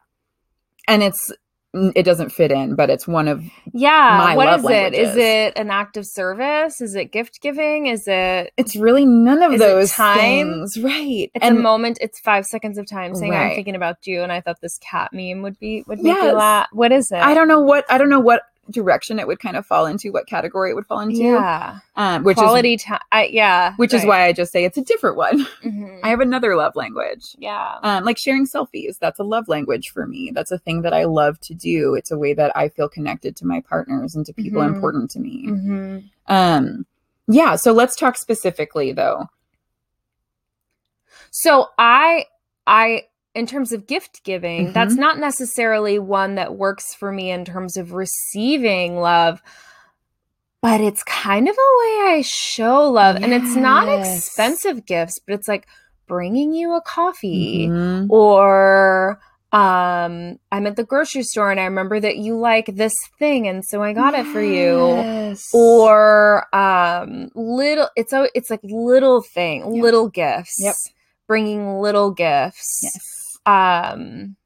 [0.87, 1.33] and it's,
[1.75, 5.17] it doesn't fit in, but it's one of yeah what is it is languages.
[5.17, 9.53] it an act of service is it gift giving is it it's really none of
[9.53, 10.19] Is those time?
[10.19, 11.31] things, right?
[11.35, 14.41] it's a moment it's five seconds of time saying i'm thinking about you and i
[14.41, 17.49] thought this cat meme would be would make you laugh what is it I don't
[17.49, 20.71] know what I don't know what direction it would kind of fall into, what category
[20.71, 21.23] it would fall into.
[21.25, 24.79] yeah um, which quality is time I, yeah which is why I just say it's
[24.79, 25.47] a different one.
[25.63, 26.01] Mhm.
[26.05, 27.35] I have another love language.
[27.39, 30.31] yeah Um, like sharing selfies, that's a love language for me.
[30.35, 31.95] That's a thing that I love to do.
[31.95, 34.69] It's a way that I feel connected to my partners and to people Mhm.
[34.69, 35.47] important to me.
[35.49, 36.87] hmm Um,
[37.29, 37.57] yeah.
[37.57, 39.27] So let's talk specifically, though.
[41.31, 42.27] So I
[42.67, 44.73] I in terms of gift giving, Mhm.
[44.75, 49.41] that's not necessarily one that works for me in terms of receiving love.
[50.63, 53.17] But it's kind of a way I show love.
[53.23, 55.67] And it's not expensive gifts, but it's like
[56.07, 58.07] bringing you a coffee Mhm.
[58.11, 59.21] or
[59.53, 63.65] um I'm at the grocery store and I remember that you like this thing and
[63.65, 65.05] so I got it for you
[65.53, 69.83] or um little it's a it's like little thing Yep.
[69.83, 70.75] little gifts Yep.
[71.27, 73.20] bringing little gifts yes.
[73.51, 74.37] Um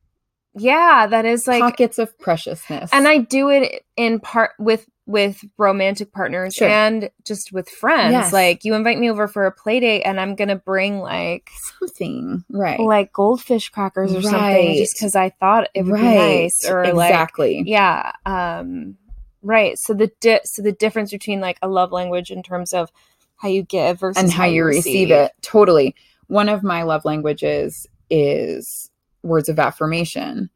[0.54, 2.90] yeah that is like pockets of preciousness.
[2.92, 6.68] and i do it in part with with romantic partners Sure.
[6.68, 8.12] and just with friends.
[8.12, 8.32] Yes.
[8.32, 12.44] Like you invite me over for a play date and I'm gonna bring like Something.
[12.48, 12.80] Right.
[12.80, 16.00] like goldfish crackers or something just because I thought it would right.
[16.00, 16.66] be nice.
[16.68, 17.62] Or like exactly.
[17.66, 18.12] yeah.
[18.24, 18.96] Um
[19.42, 19.78] right.
[19.78, 22.90] So the di- so the difference between like a love language in terms of
[23.36, 25.32] how you give versus and how you receive it.
[25.42, 25.94] Totally.
[26.28, 28.90] One of my love languages is
[29.24, 30.50] words of affirmation.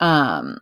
[0.00, 0.58] Um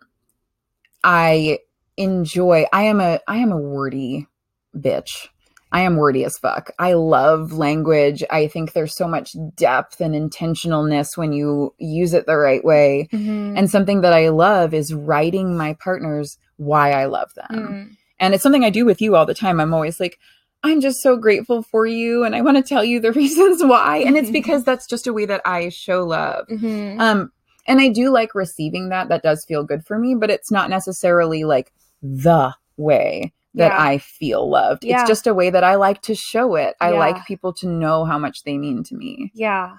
[1.03, 1.59] I
[1.97, 4.27] enjoy I am a I am a wordy
[4.75, 5.27] bitch.
[5.71, 6.69] I am wordy as fuck.
[6.77, 8.23] I love language.
[8.29, 13.09] I think there's so much depth and intentionalness when you use it the right way.
[13.11, 13.57] Mhm.
[13.57, 17.47] And something that I love is writing my partners why I love them.
[17.51, 17.97] Mm.
[18.19, 19.59] And it's something I do with you all the time.
[19.59, 20.19] I'm always like,
[20.61, 23.97] I'm just so grateful for you and I want to tell you the reasons why.
[23.97, 26.47] And it's because that's just a way that I show love.
[26.49, 26.99] Mhm.
[26.99, 27.31] Um
[27.67, 29.09] and I do like receiving that.
[29.09, 31.71] That does feel good for me, but it's not necessarily like
[32.01, 33.81] the way that Yeah.
[33.81, 34.83] I feel loved.
[34.83, 35.01] Yeah.
[35.01, 36.75] It's just a way that I like to show it.
[36.81, 36.99] I Yeah.
[36.99, 39.31] like people to know how much they mean to me.
[39.35, 39.77] Yeah.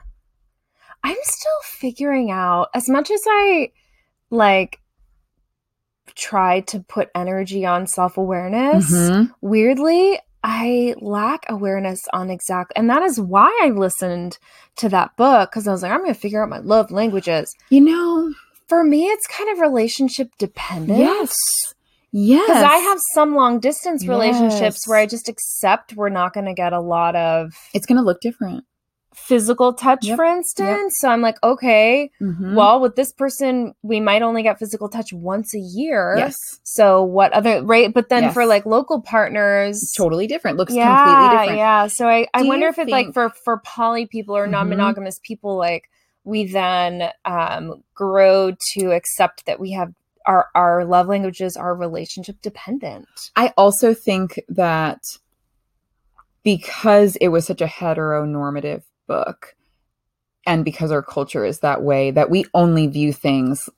[1.02, 3.72] I'm still figuring out as much as I
[4.30, 4.80] like
[6.14, 9.30] try to put energy on self-awareness, Mhm.
[9.40, 14.38] weirdly, I lack awareness on exact and that is why I listened
[14.76, 17.54] to that book cuz I was like I'm going to figure out my love languages.
[17.70, 18.32] You know,
[18.68, 20.98] For me it's kind of relationship dependent.
[20.98, 21.34] yes.
[22.16, 22.46] Yes.
[22.46, 24.86] Because I have some long distance relationships Yes.
[24.88, 28.04] where I just accept we're not going to get a lot of it's going to
[28.04, 28.64] look different.
[29.14, 30.94] Physical touch, Yep, for instance.
[30.98, 32.54] So I'm like, okay, Mhm.
[32.54, 36.14] well, with this person, we might only get physical touch once a year.
[36.18, 36.36] yes.
[36.62, 37.92] So what other right?
[37.94, 38.34] But then Yes.
[38.34, 40.56] for like local partners, Totally different.
[40.58, 41.58] Looks yeah, completely different.
[41.58, 41.86] yeah.
[41.86, 44.50] So I, I Do wonder if it's like for for poly people or Mhm.
[44.50, 45.84] non-monogamous people, like
[46.24, 49.92] we then um grow to accept that we have
[50.26, 53.06] our our love languages are relationship dependent.
[53.36, 55.00] I also think that
[56.42, 59.54] because it was such a heteronormative book
[60.46, 63.68] and because our culture is that way that we only view things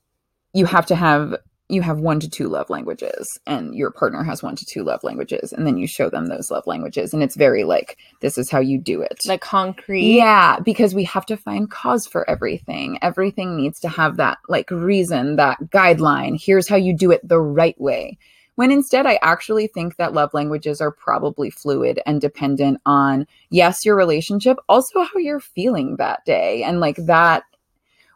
[0.53, 1.35] you have to have
[1.69, 5.03] you have one to two love languages and your partner has one to two love
[5.03, 8.49] languages and then you show them those love languages and it's very like this is
[8.49, 10.15] how you do it Like concrete.
[10.15, 12.97] yeah, because we have to find cause for everything.
[13.01, 16.41] Everything needs to have that like reason, that guideline.
[16.41, 18.17] Here's how you do it the right way.
[18.57, 23.85] When instead, I actually think that love languages are probably fluid and dependent on, yes,
[23.85, 26.63] your relationship, also how you're feeling that day.
[26.63, 27.43] And like that,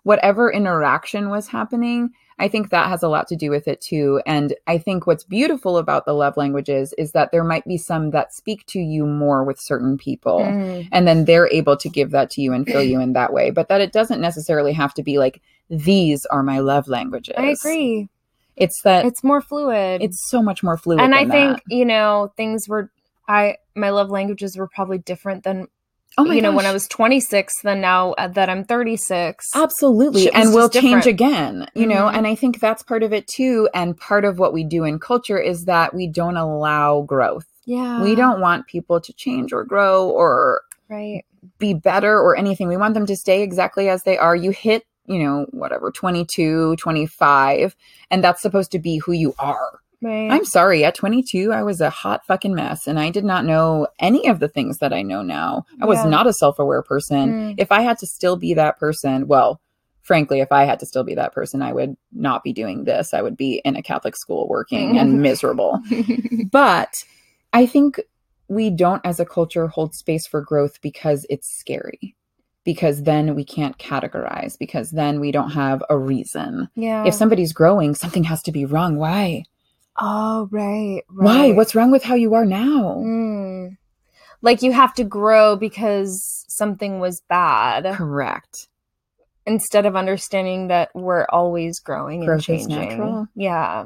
[0.02, 4.20] whatever interaction was happening, I think that has a lot to do with it too.
[4.26, 8.10] And I think what's beautiful about the love languages is that there might be some
[8.10, 10.88] that speak to you more with certain people Mm.
[10.92, 13.52] and then they're able to give that to you and fill you in that way
[13.52, 17.50] but that it doesn't necessarily have to be like these are my love languages I
[17.50, 18.10] agree.
[18.62, 20.02] It's that it's, more fluid.
[20.02, 21.76] It's so much more fluid and I think that.
[21.76, 22.90] you know things were
[23.28, 25.68] I my love languages were probably different than
[26.18, 29.50] oh my you know when I was 26 than now uh, that I'm 36.
[29.56, 32.16] absolutely and will change again you know Mhm.
[32.18, 35.00] and i think that's part of it too and part of what we do in
[35.00, 38.04] culture is that we don't allow growth Yeah.
[38.04, 41.24] we don't want people to change or grow or right.
[41.58, 42.68] be better or anything.
[42.68, 44.36] We want them to stay exactly as they are.
[44.36, 47.76] You hit, you know, whatever, 22, 25,
[48.10, 49.80] and that's supposed to be who you are.
[50.02, 50.32] Right.
[50.32, 53.88] I'm sorry, at 22, I was a hot fucking mess and I did not know
[54.00, 55.66] any of the things that I know now.
[55.80, 57.32] I was not a self aware person.
[57.32, 57.56] Mm.
[57.60, 59.62] If I had to still be that person, well,
[60.02, 63.14] frankly, if I had to still be that person, I would not be doing this.
[63.14, 65.80] I would be in a Catholic school working and miserable.
[66.52, 67.04] But
[67.54, 68.00] I think
[68.48, 72.16] we don't, as a culture, hold space for growth because it's scary.
[72.64, 76.70] Because then we can't categorize, because then we don't have a reason.
[76.76, 77.06] yeah.
[77.06, 78.98] If somebody's growing, something has to be wrong.
[78.98, 79.44] Why?
[80.00, 81.04] oh, right.
[81.10, 81.52] Why?
[81.52, 82.96] What's wrong with how you are now?
[83.06, 83.78] Mm.
[84.42, 88.68] Like you have to grow because something was bad Correct.
[89.46, 92.90] instead of understanding that we're always growing Growth and is changing.
[92.90, 93.28] natural.
[93.36, 93.86] Yeah.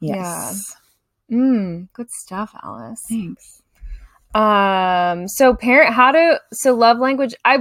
[0.00, 0.76] Yes.
[1.30, 3.04] Mm, good stuff, Alice.
[3.08, 3.62] Thanks.
[4.34, 7.58] Um, so parent, how to, so love language, I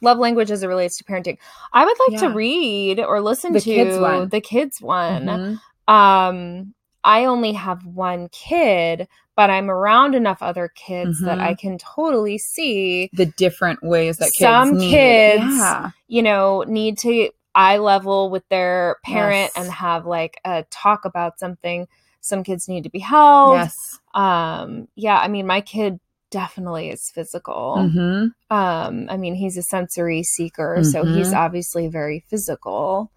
[0.00, 1.38] love language as it relates to parenting.
[1.72, 2.28] I would like Yeah.
[2.28, 4.28] to read or listen The to kids one.
[4.28, 5.60] the kids one.
[5.88, 5.92] Mhm.
[5.92, 11.42] Um, I only have one kid, but I'm around enough other kids that Mhm.
[11.42, 14.90] I can totally see, The different ways that kids Some need.
[14.90, 15.90] kids- Yeah.
[16.08, 19.64] you know, need to eye level with their parent Yes.
[19.64, 21.86] and have like a talk about something.
[22.20, 23.54] Some kids need to be held.
[23.54, 24.00] Yes.
[24.14, 26.00] Um, yeah, I mean, my kid
[26.30, 27.88] definitely is physical.
[27.90, 31.36] hmm Um, I mean, he's a sensory seeker, so he's Mhm.
[31.36, 33.10] obviously very physical.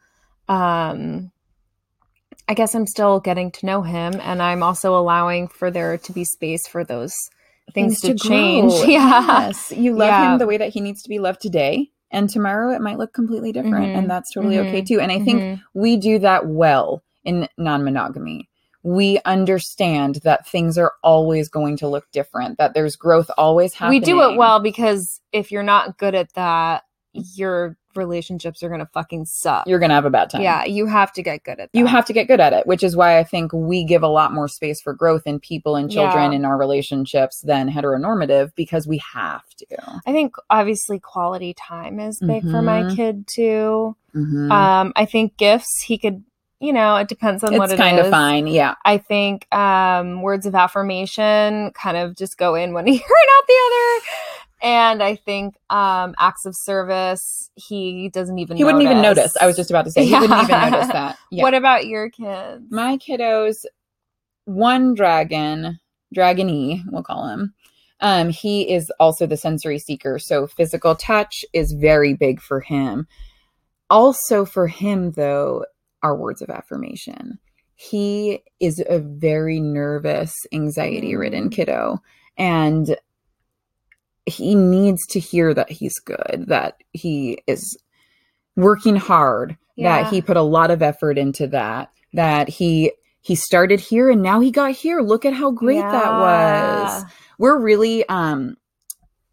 [0.49, 1.31] Um,
[2.49, 6.11] I guess I'm still getting to know him, and I'm also allowing for there to
[6.11, 7.13] be space for those
[7.73, 8.73] things, to, change.
[8.89, 9.47] Yeah.
[9.47, 9.71] Yes.
[9.71, 10.33] You love Yeah.
[10.33, 11.89] him the way that he needs to be loved today.
[12.11, 13.93] And tomorrow it might look completely different.
[13.93, 13.97] Mhm.
[13.99, 14.99] And that's totally okay too.
[14.99, 15.61] And I think Mhm.
[15.73, 18.49] we do that well in non monogamy.
[18.83, 24.01] We understand that things are always going to look different, that there's growth always happening.
[24.01, 28.89] we do it well because if you're not good at that, your relationships are gonna
[28.93, 29.67] fucking suck.
[29.67, 30.41] You're going to have a bad time.
[30.41, 31.77] yeah, you have to get good at that.
[31.77, 34.07] You have to get good at it, which is why I think we give a
[34.07, 36.37] lot more space for growth in people and children Yeah.
[36.37, 39.65] in our relationships than heteronormative because we have to.
[40.07, 42.95] I think obviously quality time is big for my Mhm.
[42.95, 43.97] kid too.
[44.15, 44.49] Mhm.
[44.51, 46.23] Um, I think gifts he could,
[46.61, 48.45] you know, it depends on what it's it kind of fine.
[48.45, 48.75] Yeah.
[48.85, 53.47] I think um, words of affirmation kind of just go in one ear and out
[53.47, 54.05] the other.
[54.63, 59.35] And I think um, acts of service, he doesn't even He wouldn't even notice.
[59.41, 61.17] I was just about to say he wouldn't even notice that.
[61.31, 61.43] Yeah.
[61.43, 62.65] What about your kids?
[62.69, 63.65] My kiddos,
[64.45, 65.79] one dragon,
[66.15, 67.53] Dragony, we'll call him.
[68.01, 73.07] Um, he is also the sensory seeker, so physical touch is very big for him.
[73.89, 75.65] Also, for him, though,
[76.03, 77.39] are words of affirmation.
[77.75, 81.51] He is a very nervous, anxiety ridden Mm.
[81.51, 81.97] kiddo,
[82.37, 82.95] and
[84.25, 87.77] he needs to hear that he's good, that he is
[88.55, 90.03] working hard, Yeah.
[90.03, 92.91] that he put a lot of effort into that, that he
[93.23, 94.99] he started here and now he got here.
[94.99, 97.05] Look at how great that was.
[97.37, 98.57] We're really um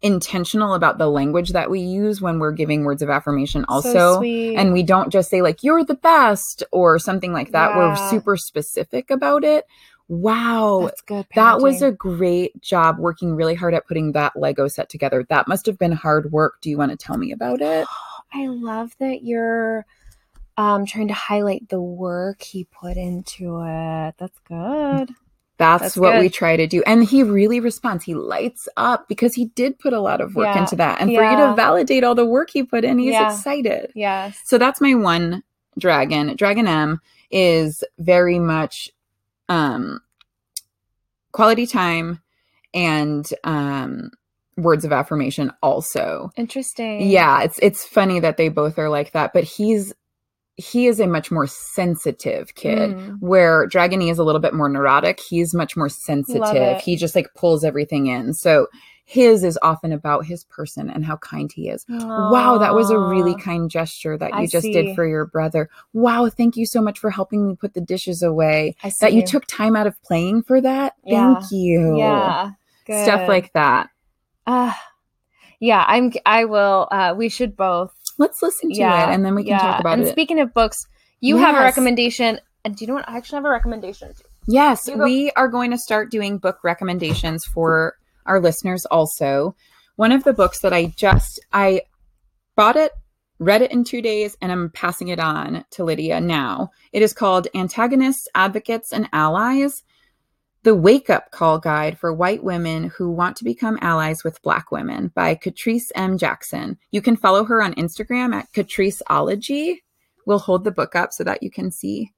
[0.01, 4.17] intentional about the language that we use when we're giving words of affirmation also.
[4.17, 4.55] sweet.
[4.55, 7.75] and we don't just say like you're the best or something like that.
[7.75, 9.65] We're super specific about it.
[10.07, 10.81] Wow.
[10.85, 11.27] That's good.
[11.35, 15.25] That was a great job working really hard at putting that Lego set together.
[15.29, 16.61] That must have been hard work.
[16.61, 17.87] Do you want to tell me about it?
[18.33, 19.85] I love that you're
[20.57, 24.15] um trying to highlight the work he put into it.
[24.17, 25.13] That's good.
[25.59, 26.81] That's, That's what we try to do.
[26.87, 28.05] And he really responds.
[28.05, 30.59] He lights up because he did put a lot of work Yeah.
[30.61, 31.01] into that.
[31.01, 33.25] And for you to validate all the work he put in, he's Yeah.
[33.27, 33.91] excited.
[33.93, 34.39] Yes.
[34.45, 35.43] So that's my one
[35.77, 36.33] dragon.
[36.37, 38.89] Dragon M is very much
[39.49, 39.99] um
[41.33, 42.21] quality time
[42.73, 44.11] and um
[44.55, 46.31] words of affirmation also.
[46.37, 47.09] Interesting.
[47.09, 49.93] Yeah, it's it's funny that they both are like that, but he's
[50.59, 53.19] he is a much more sensitive kid Mm.
[53.21, 55.19] where Dragony is a little bit more neurotic.
[55.19, 56.81] He's much more sensitive.
[56.81, 58.33] He just like pulls everything in.
[58.33, 58.67] So
[59.05, 61.83] his is often about his person and how kind he is.
[61.89, 64.73] Wow, that was a really kind gesture that you I just see.
[64.73, 65.69] did for your brother.
[65.93, 68.75] Wow, thank you so much for helping me put the dishes away.
[68.83, 70.93] I see That you took time out of playing for that.
[71.05, 71.35] Yeah.
[71.39, 71.97] Thank you.
[71.97, 72.51] Yeah.
[72.85, 73.89] Stuff like that.
[74.45, 74.73] uh
[75.61, 79.33] yeah, I'm I will uh we should both Let's listen to yeah, it and then
[79.33, 79.59] we can yeah.
[79.59, 79.99] talk about it.
[80.01, 80.11] and it.
[80.11, 80.77] speaking of books,
[81.21, 82.39] you have a recommendation.
[82.63, 83.09] And do you know what?
[83.09, 84.13] I actually have a recommendation.
[84.45, 89.55] Yes, go- we are going to start doing book recommendations for our listeners also.
[89.95, 91.81] One of the books that I just I
[92.55, 92.91] bought it,
[93.39, 96.71] read it in 2 days and I'm passing it on to Lydia now.
[96.91, 99.83] It is called Antagonists, Advocates and Allies:
[100.63, 104.71] The Wake Up Call Guide for White Women Who Want to Become Allies with Black
[104.71, 106.17] Women by Catrice M.
[106.17, 106.77] Jackson.
[106.91, 109.77] You can follow her on Instagram at Catriceology.
[110.25, 112.11] We'll hold the book up so that you can see.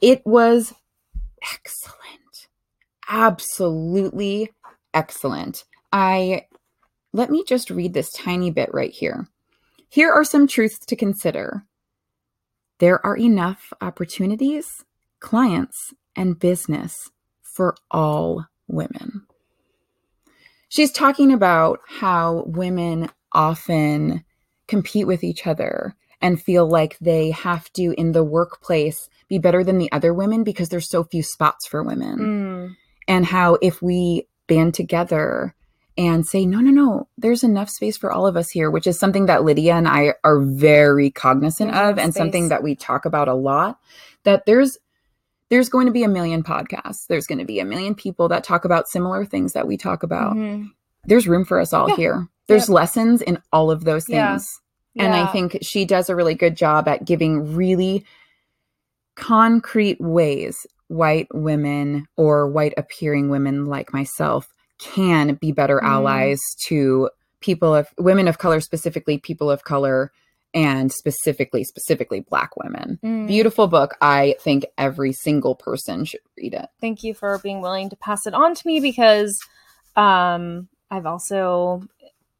[0.00, 0.72] It was
[1.52, 2.48] excellent.
[3.08, 4.52] Absolutely
[4.94, 5.64] excellent.
[5.92, 6.46] I
[7.12, 9.26] let me just read this tiny bit right here.
[9.88, 11.64] Here are some truths to consider.
[12.78, 14.84] There are enough opportunities,
[15.18, 17.10] clients, and business
[17.42, 19.26] for all women.
[20.68, 24.24] She's talking about how women often
[24.68, 29.64] compete with each other and feel like they have to, in the workplace, be better
[29.64, 32.18] than the other women because there's so few spots for women.
[32.18, 32.76] Mm.
[33.08, 35.54] And how if we band together
[35.96, 38.98] and say, no, no, no, there's enough space for all of us here, which is
[38.98, 43.28] something that Lydia and I are very cognizant of and something that we talk about
[43.28, 43.78] a lot,
[44.24, 44.78] that there's
[45.50, 47.06] there's going to be a million podcasts.
[47.08, 50.02] There's going to be a million people that talk about similar things that we talk
[50.02, 50.34] about.
[50.36, 50.70] Mhm.
[51.04, 51.96] There's room for us all Yeah.
[51.96, 52.28] here.
[52.46, 54.32] There's lessons in all of those Yeah.
[54.32, 54.46] things.
[54.96, 58.04] And I think she does a really good job at giving really
[59.16, 64.48] concrete ways white women or white appearing women like myself
[64.78, 65.88] can be better Mm.
[65.88, 67.08] allies to
[67.40, 70.10] people of women of color, specifically people of color,
[70.54, 72.98] and specifically, specifically black women.
[73.04, 73.26] Mm.
[73.26, 73.96] Beautiful book.
[74.00, 76.66] I think every single person should read it.
[76.80, 79.38] thank you for being willing to pass it on to me because
[79.96, 81.82] um I've also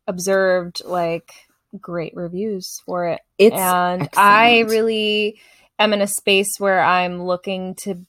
[0.06, 1.32] observed like
[1.80, 5.38] great reviews for it It's and I really
[5.78, 8.04] am in a space where I'm looking to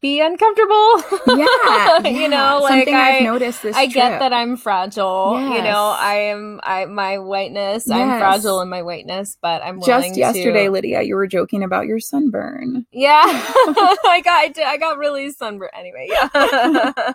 [0.00, 1.02] be uncomfortable.
[1.26, 2.26] Yeah, you yeah.
[2.28, 5.38] know, like something I, have noticed this I get that I'm fragile.
[5.38, 7.90] You know, I am I my whiteness.
[7.90, 11.62] I'm fragile in my whiteness, but I'm willing Just yesterday, To, Lydia, you were joking
[11.62, 12.86] about your sunburn.
[12.92, 15.72] yeah, I got I, did, I got really sunburned.
[15.74, 17.12] Anyway, yeah,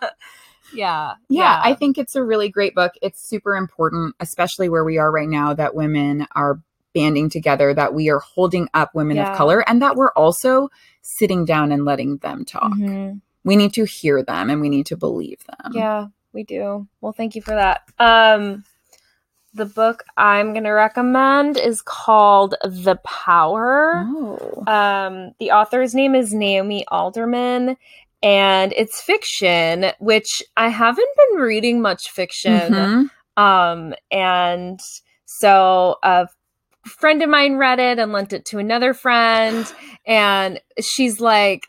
[0.74, 2.94] yeah, yeah, I think it's a really great book.
[3.02, 6.60] It's super important, especially where we are right now, that women are
[6.96, 9.32] banding together, that we are holding up women Yeah.
[9.32, 10.70] of color, and that we're also
[11.02, 12.72] sitting down and letting them talk.
[12.74, 13.22] Mhm.
[13.44, 15.72] We need to hear them and we need to believe them.
[15.76, 16.88] Yeah, we do.
[17.02, 17.84] Well, thank you for that.
[18.00, 18.64] Um
[19.54, 24.04] the book I'm going to recommend is called The Power.
[24.06, 24.64] Oh.
[24.68, 27.78] Um the author's name is Naomi Alderman
[28.24, 32.74] and it's fiction, which I haven't been reading much fiction.
[32.74, 33.10] Mhm.
[33.38, 34.80] Um and
[35.26, 35.98] so
[36.86, 39.72] a friend of mine read it and lent it to another friend
[40.06, 41.68] and she's like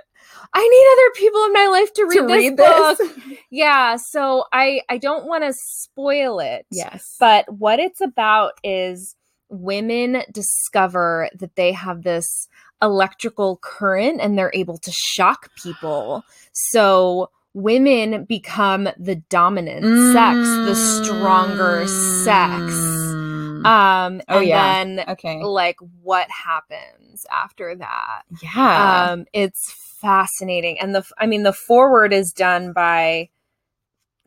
[0.55, 2.99] I need other people in my life to read, To this, read book.
[2.99, 3.39] this.
[3.51, 6.65] Yeah, so I I don't want to spoil it.
[6.71, 7.17] Yes.
[7.21, 9.17] But what it's about is
[9.51, 12.49] women discover that they have this
[12.83, 16.23] electrical current and they're able to shock people.
[16.53, 22.73] So women become the dominant sex, the stronger sex.
[22.73, 23.06] Mm.
[23.67, 24.07] Mm.
[24.07, 24.85] Um Oh, and yeah.
[24.85, 25.43] then okay.
[25.43, 28.23] like what happens after that.
[28.43, 29.09] Yeah.
[29.11, 33.29] Um, it's fascinating, and the I mean the foreword is done by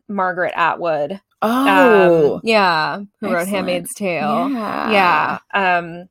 [0.08, 1.20] Margaret Atwood.
[1.42, 2.34] oh.
[2.34, 3.48] Um, yeah, who wrote excellent.
[3.48, 4.50] *Handmaid's Tale*.
[4.50, 5.38] yeah.
[5.52, 5.78] Yeah.
[5.78, 6.08] Um,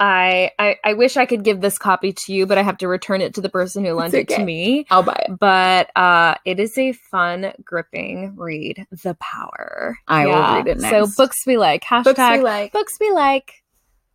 [0.00, 2.88] I, I I wish I could give this copy to you, but I have to
[2.88, 4.86] return it to the person who lent It's it to me.
[4.90, 5.38] I'll buy it.
[5.38, 8.86] But uh, it is a fun, gripping read.
[8.90, 9.96] The Power.
[10.08, 10.32] I will
[10.64, 11.84] read it So books we like.
[11.84, 12.72] Hashtag Books we like.
[12.72, 13.52] books we like.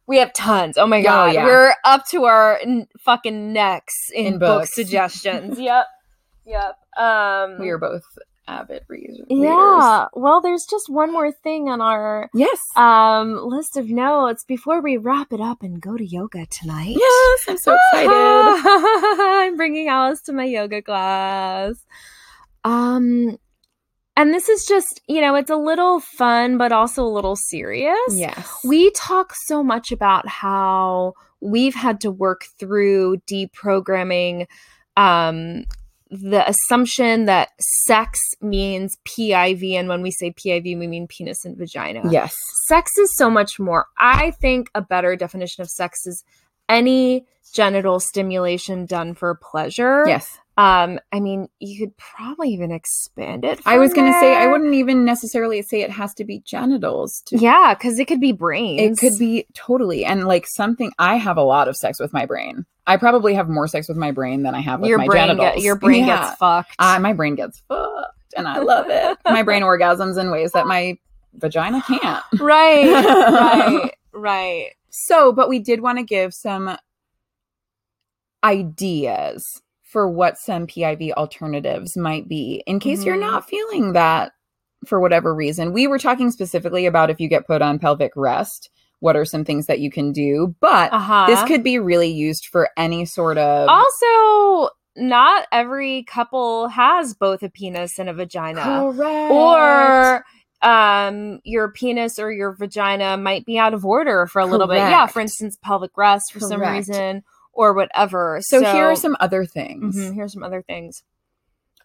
[0.07, 0.77] We have tons.
[0.77, 1.45] Oh my Oh, god, yeah.
[1.45, 5.59] we're up to our n- fucking necks in, In book suggestions.
[5.59, 5.85] yep,
[6.45, 6.77] yep.
[6.97, 8.03] Um, We are both
[8.47, 9.19] avid readers.
[9.29, 10.07] yeah.
[10.13, 12.59] Well, there's just one more thing on our Yes.
[12.75, 16.95] um list of notes before we wrap it up and go to yoga tonight.
[16.99, 17.39] yes.
[17.47, 18.09] I'm so excited.
[19.43, 21.75] I'm bringing Alice to my yoga class.
[22.63, 23.37] Um,
[24.15, 27.97] and this is just you know it's a little fun but also a little serious.
[28.11, 28.59] yes.
[28.63, 34.47] We talk so much about how we've had to work through deprogramming
[34.95, 35.65] um,
[36.09, 39.73] the assumption that sex means PIV.
[39.73, 42.01] And when we say PIV, we mean penis and vagina.
[42.11, 42.35] yes.
[42.67, 43.85] Sex is so much more.
[43.97, 46.23] I think a better definition of sex is
[46.69, 50.03] any genital stimulation done for pleasure.
[50.07, 50.37] Yes.
[50.57, 53.59] Um, I mean, you could probably even expand it.
[53.67, 57.21] I was going to say, I wouldn't even necessarily say it has to be genitals.
[57.27, 58.99] To, Yeah, because it could be brains.
[58.99, 60.03] It could be totally.
[60.03, 62.65] And like something, I have a lot of sex with my brain.
[62.87, 65.27] I probably have more sex with my brain than I have with your my brain.
[65.27, 65.55] genitals.
[65.55, 66.21] Get, your brain Yeah.
[66.25, 66.73] gets fucked.
[66.79, 69.17] Uh, my brain gets fucked and I love it.
[69.25, 70.97] my brain orgasms in ways that my
[71.35, 72.23] vagina can't.
[72.39, 74.69] right, right, right.
[74.89, 76.77] So, but we did want to give some
[78.43, 83.21] ideas for what some PIV alternatives might be in case you're Mhm.
[83.21, 84.31] not feeling that
[84.85, 85.73] for whatever reason.
[85.73, 88.69] We were talking specifically about if you get put on pelvic rest,
[88.99, 91.25] what are some things that you can do, but Uh-huh.
[91.27, 97.43] this could be really used for any sort of also not every couple has both
[97.43, 98.61] a penis and a vagina.
[98.95, 100.25] correct or
[100.63, 104.77] um your penis or your vagina might be out of order for a little bit
[104.89, 107.21] yeah for instance pelvic rest for some reason
[107.57, 109.97] or whatever so, here are some other things.
[109.97, 111.03] Mhm, here's some other things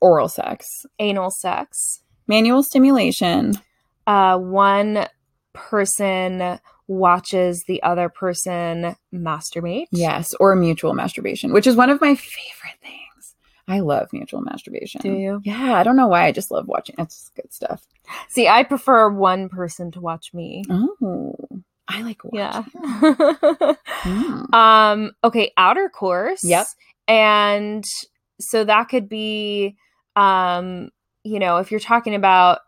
[0.00, 0.66] Oral sex,
[0.98, 3.54] anal sex manual stimulation,
[4.06, 5.06] uh one
[5.54, 6.58] person
[6.88, 12.78] watches the other person masturbate yes, or mutual masturbation, which is one of my favorite
[12.82, 13.34] things.
[13.68, 15.00] I love mutual masturbation.
[15.02, 16.26] do you Yeah, I don't know why.
[16.26, 16.96] I just love watching.
[16.98, 17.86] It's good stuff.
[18.28, 21.34] see i prefer one person to watch me Oh,
[21.92, 22.38] I like watching.
[22.38, 22.62] yeah
[24.02, 24.52] Mm.
[24.52, 26.42] Um, okay, outer course.
[26.44, 26.66] Yep.
[27.08, 27.84] And
[28.40, 29.76] so that could be
[30.16, 30.90] um,
[31.24, 32.60] you know, if you're talking about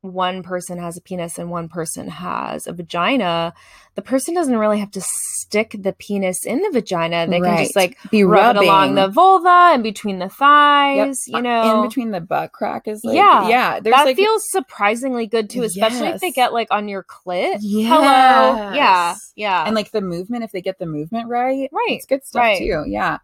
[0.00, 3.52] one person has a penis and one person has a vagina,
[3.96, 7.26] the person doesn't really have to stick the penis in the vagina.
[7.26, 10.32] They can just like Be rub rubbing it along the vulva and between the Yep.
[10.32, 11.82] thighs, you Uh, know.
[11.82, 13.48] in between the butt crack is like Yeah.
[13.48, 13.80] yeah.
[13.80, 17.58] That like feels surprisingly good too, especially if they get like on your clit.
[17.60, 17.88] yes.
[17.88, 18.72] Hello.
[18.74, 19.14] Yeah.
[19.34, 19.64] Yeah.
[19.66, 22.58] and like the movement if they get the movement right, Right, it's good stuff right.
[22.58, 22.84] too.
[22.86, 23.18] Yeah,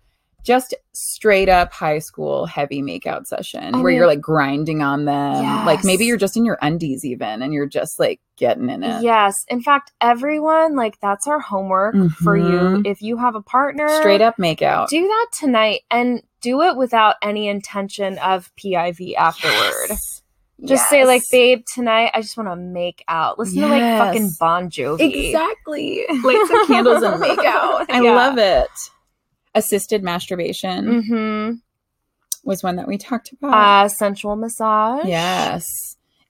[0.45, 5.65] just straight up high school heavy makeout session where you're like grinding on them.
[5.67, 9.03] Like maybe you're just in your undies even and you're just like getting in it.
[9.03, 9.35] Yes.
[9.49, 12.45] In fact, everyone, like that's our homework for you.
[12.45, 12.87] Mhm.
[12.87, 14.89] If you have a partner, Straight up makeout.
[14.89, 19.87] do that tonight and do it without any intention of PIV afterward.
[19.89, 20.21] Yes.
[20.65, 23.39] Just say like, babe, tonight I just want to make out.
[23.39, 24.37] Listen to like fucking Yes.
[24.39, 25.27] Bon Jovi.
[25.27, 26.05] Exactly.
[26.23, 27.91] Light some candles and make out.
[27.91, 28.13] I Yeah.
[28.15, 28.69] love it.
[29.55, 31.53] Assisted masturbation Mm-hmm.
[32.45, 33.55] was one that we talked about.
[33.85, 35.07] Uh, sensual massage.
[35.07, 35.67] yes.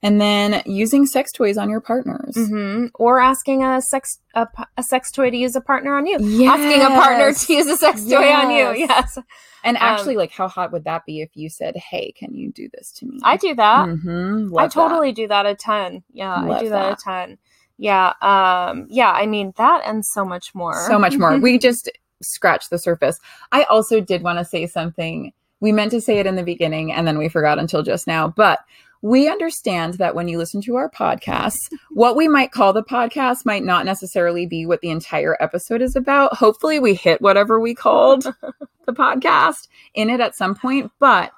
[0.03, 2.35] And then using sex toys on your partners.
[2.37, 2.87] Mm-hmm.
[2.93, 4.47] Or asking a sex a
[4.83, 6.19] sex toy to use a partner on you.
[6.21, 6.59] Yes.
[6.59, 8.73] Asking a partner to use a sex toy on you.
[8.75, 9.13] Yes.
[9.15, 9.17] Yes,
[9.63, 12.51] And Um, actually, like, how hot would that be if you said, "Hey, can you
[12.51, 13.87] do this to me?" I do that.
[13.87, 14.55] Mm-hmm.
[14.55, 16.03] I totally do that a ton.
[16.13, 16.99] Yeah, I do that, that.
[16.99, 17.37] a ton.
[17.79, 19.11] Yeah, um, yeah.
[19.11, 20.85] I mean that and so much more.
[20.87, 21.35] so much more.
[21.39, 21.89] we just
[22.21, 23.19] scratched the surface.
[23.51, 25.33] I also did want to say something.
[25.59, 28.27] We meant to say it in the beginning and then we forgot until just now.
[28.27, 28.59] But
[29.01, 31.59] we understand that when you listen to our podcasts,
[31.91, 35.95] what we might call the podcast might not necessarily be what the entire episode is
[35.95, 36.33] about.
[36.33, 38.23] Hopefully, we hit whatever we called
[38.85, 40.91] the podcast in it at some point.
[40.99, 41.31] But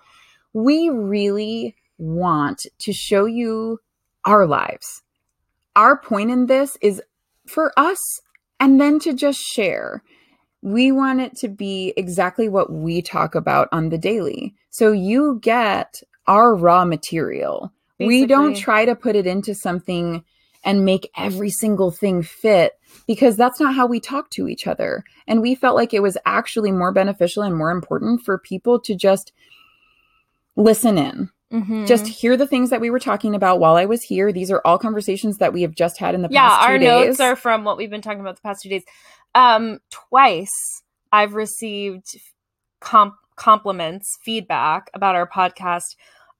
[0.53, 3.79] we really want to show you
[4.23, 5.03] our lives.
[5.75, 7.01] Our point in this is
[7.47, 7.99] for us
[8.59, 10.03] and then to just share.
[10.67, 14.53] We want it to be exactly what we talk about on the daily.
[14.69, 17.71] So you get our raw material.
[17.99, 20.25] We don't try to put it into something
[20.65, 22.73] and make every single thing fit
[23.07, 25.05] because that's not how we talk to each other.
[25.25, 28.93] And we felt like it was actually more beneficial and more important for people to
[28.93, 29.31] just
[30.57, 31.87] listen in Mhm.
[31.87, 34.33] just hear the things that we were talking about while I was here.
[34.33, 36.77] These are all conversations that we have just had in the yeah, past two our
[36.77, 37.07] days.
[37.07, 38.83] notes are from what we've been talking about the past two days.
[39.37, 40.81] Um, twice
[41.11, 42.05] I've received
[42.79, 45.95] comp- compliments, feedback about our podcast,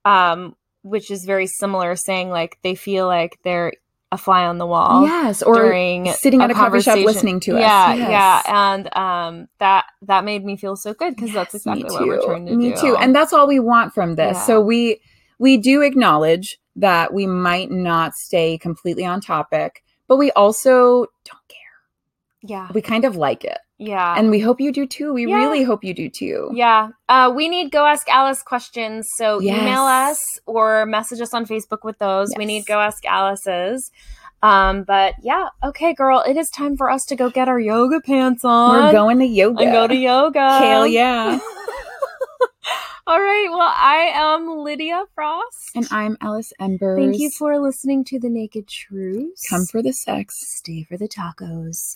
[0.05, 3.73] um, which is very similar, saying like they feel like they're
[4.11, 5.03] a fly on the wall.
[5.05, 7.05] yes, or during sitting at a coffee shop conversation.
[7.05, 7.61] listening to us.
[7.61, 8.09] Yeah, Yes.
[8.09, 8.41] yeah,
[8.73, 12.45] and um, that that made me feel so good because that's exactly what we're trying
[12.45, 12.79] to me do.
[12.81, 14.35] too, and that's all we want from this.
[14.37, 14.41] Yeah.
[14.45, 15.01] So we
[15.39, 21.07] we do acknowledge that we might not stay completely on topic, but we also.
[22.47, 25.13] Yeah, We kind of like it, yeah, and we hope you do too.
[25.13, 25.35] We Yeah.
[25.35, 26.49] really hope you do too.
[26.53, 26.89] Yeah.
[27.09, 29.07] Uh, we need Go Ask Alice questions.
[29.17, 29.61] So Yes.
[29.61, 32.29] email us or message us on Facebook with those.
[32.37, 33.91] We need Go Ask Alice's.
[34.43, 37.99] Um, but yeah, okay, girl, it is time for us to go get our yoga
[38.01, 38.71] pants on.
[38.85, 39.63] We're going to yoga.
[39.63, 40.59] and go to yoga.
[40.59, 41.39] Hell yeah!
[43.07, 43.47] All right.
[43.49, 45.71] Well, I am Lydia Frost.
[45.75, 46.99] and I'm Alice Embers.
[46.99, 49.47] Thank you for listening to The Naked Truths.
[49.49, 50.35] come for the sex.
[50.57, 51.95] stay for the tacos.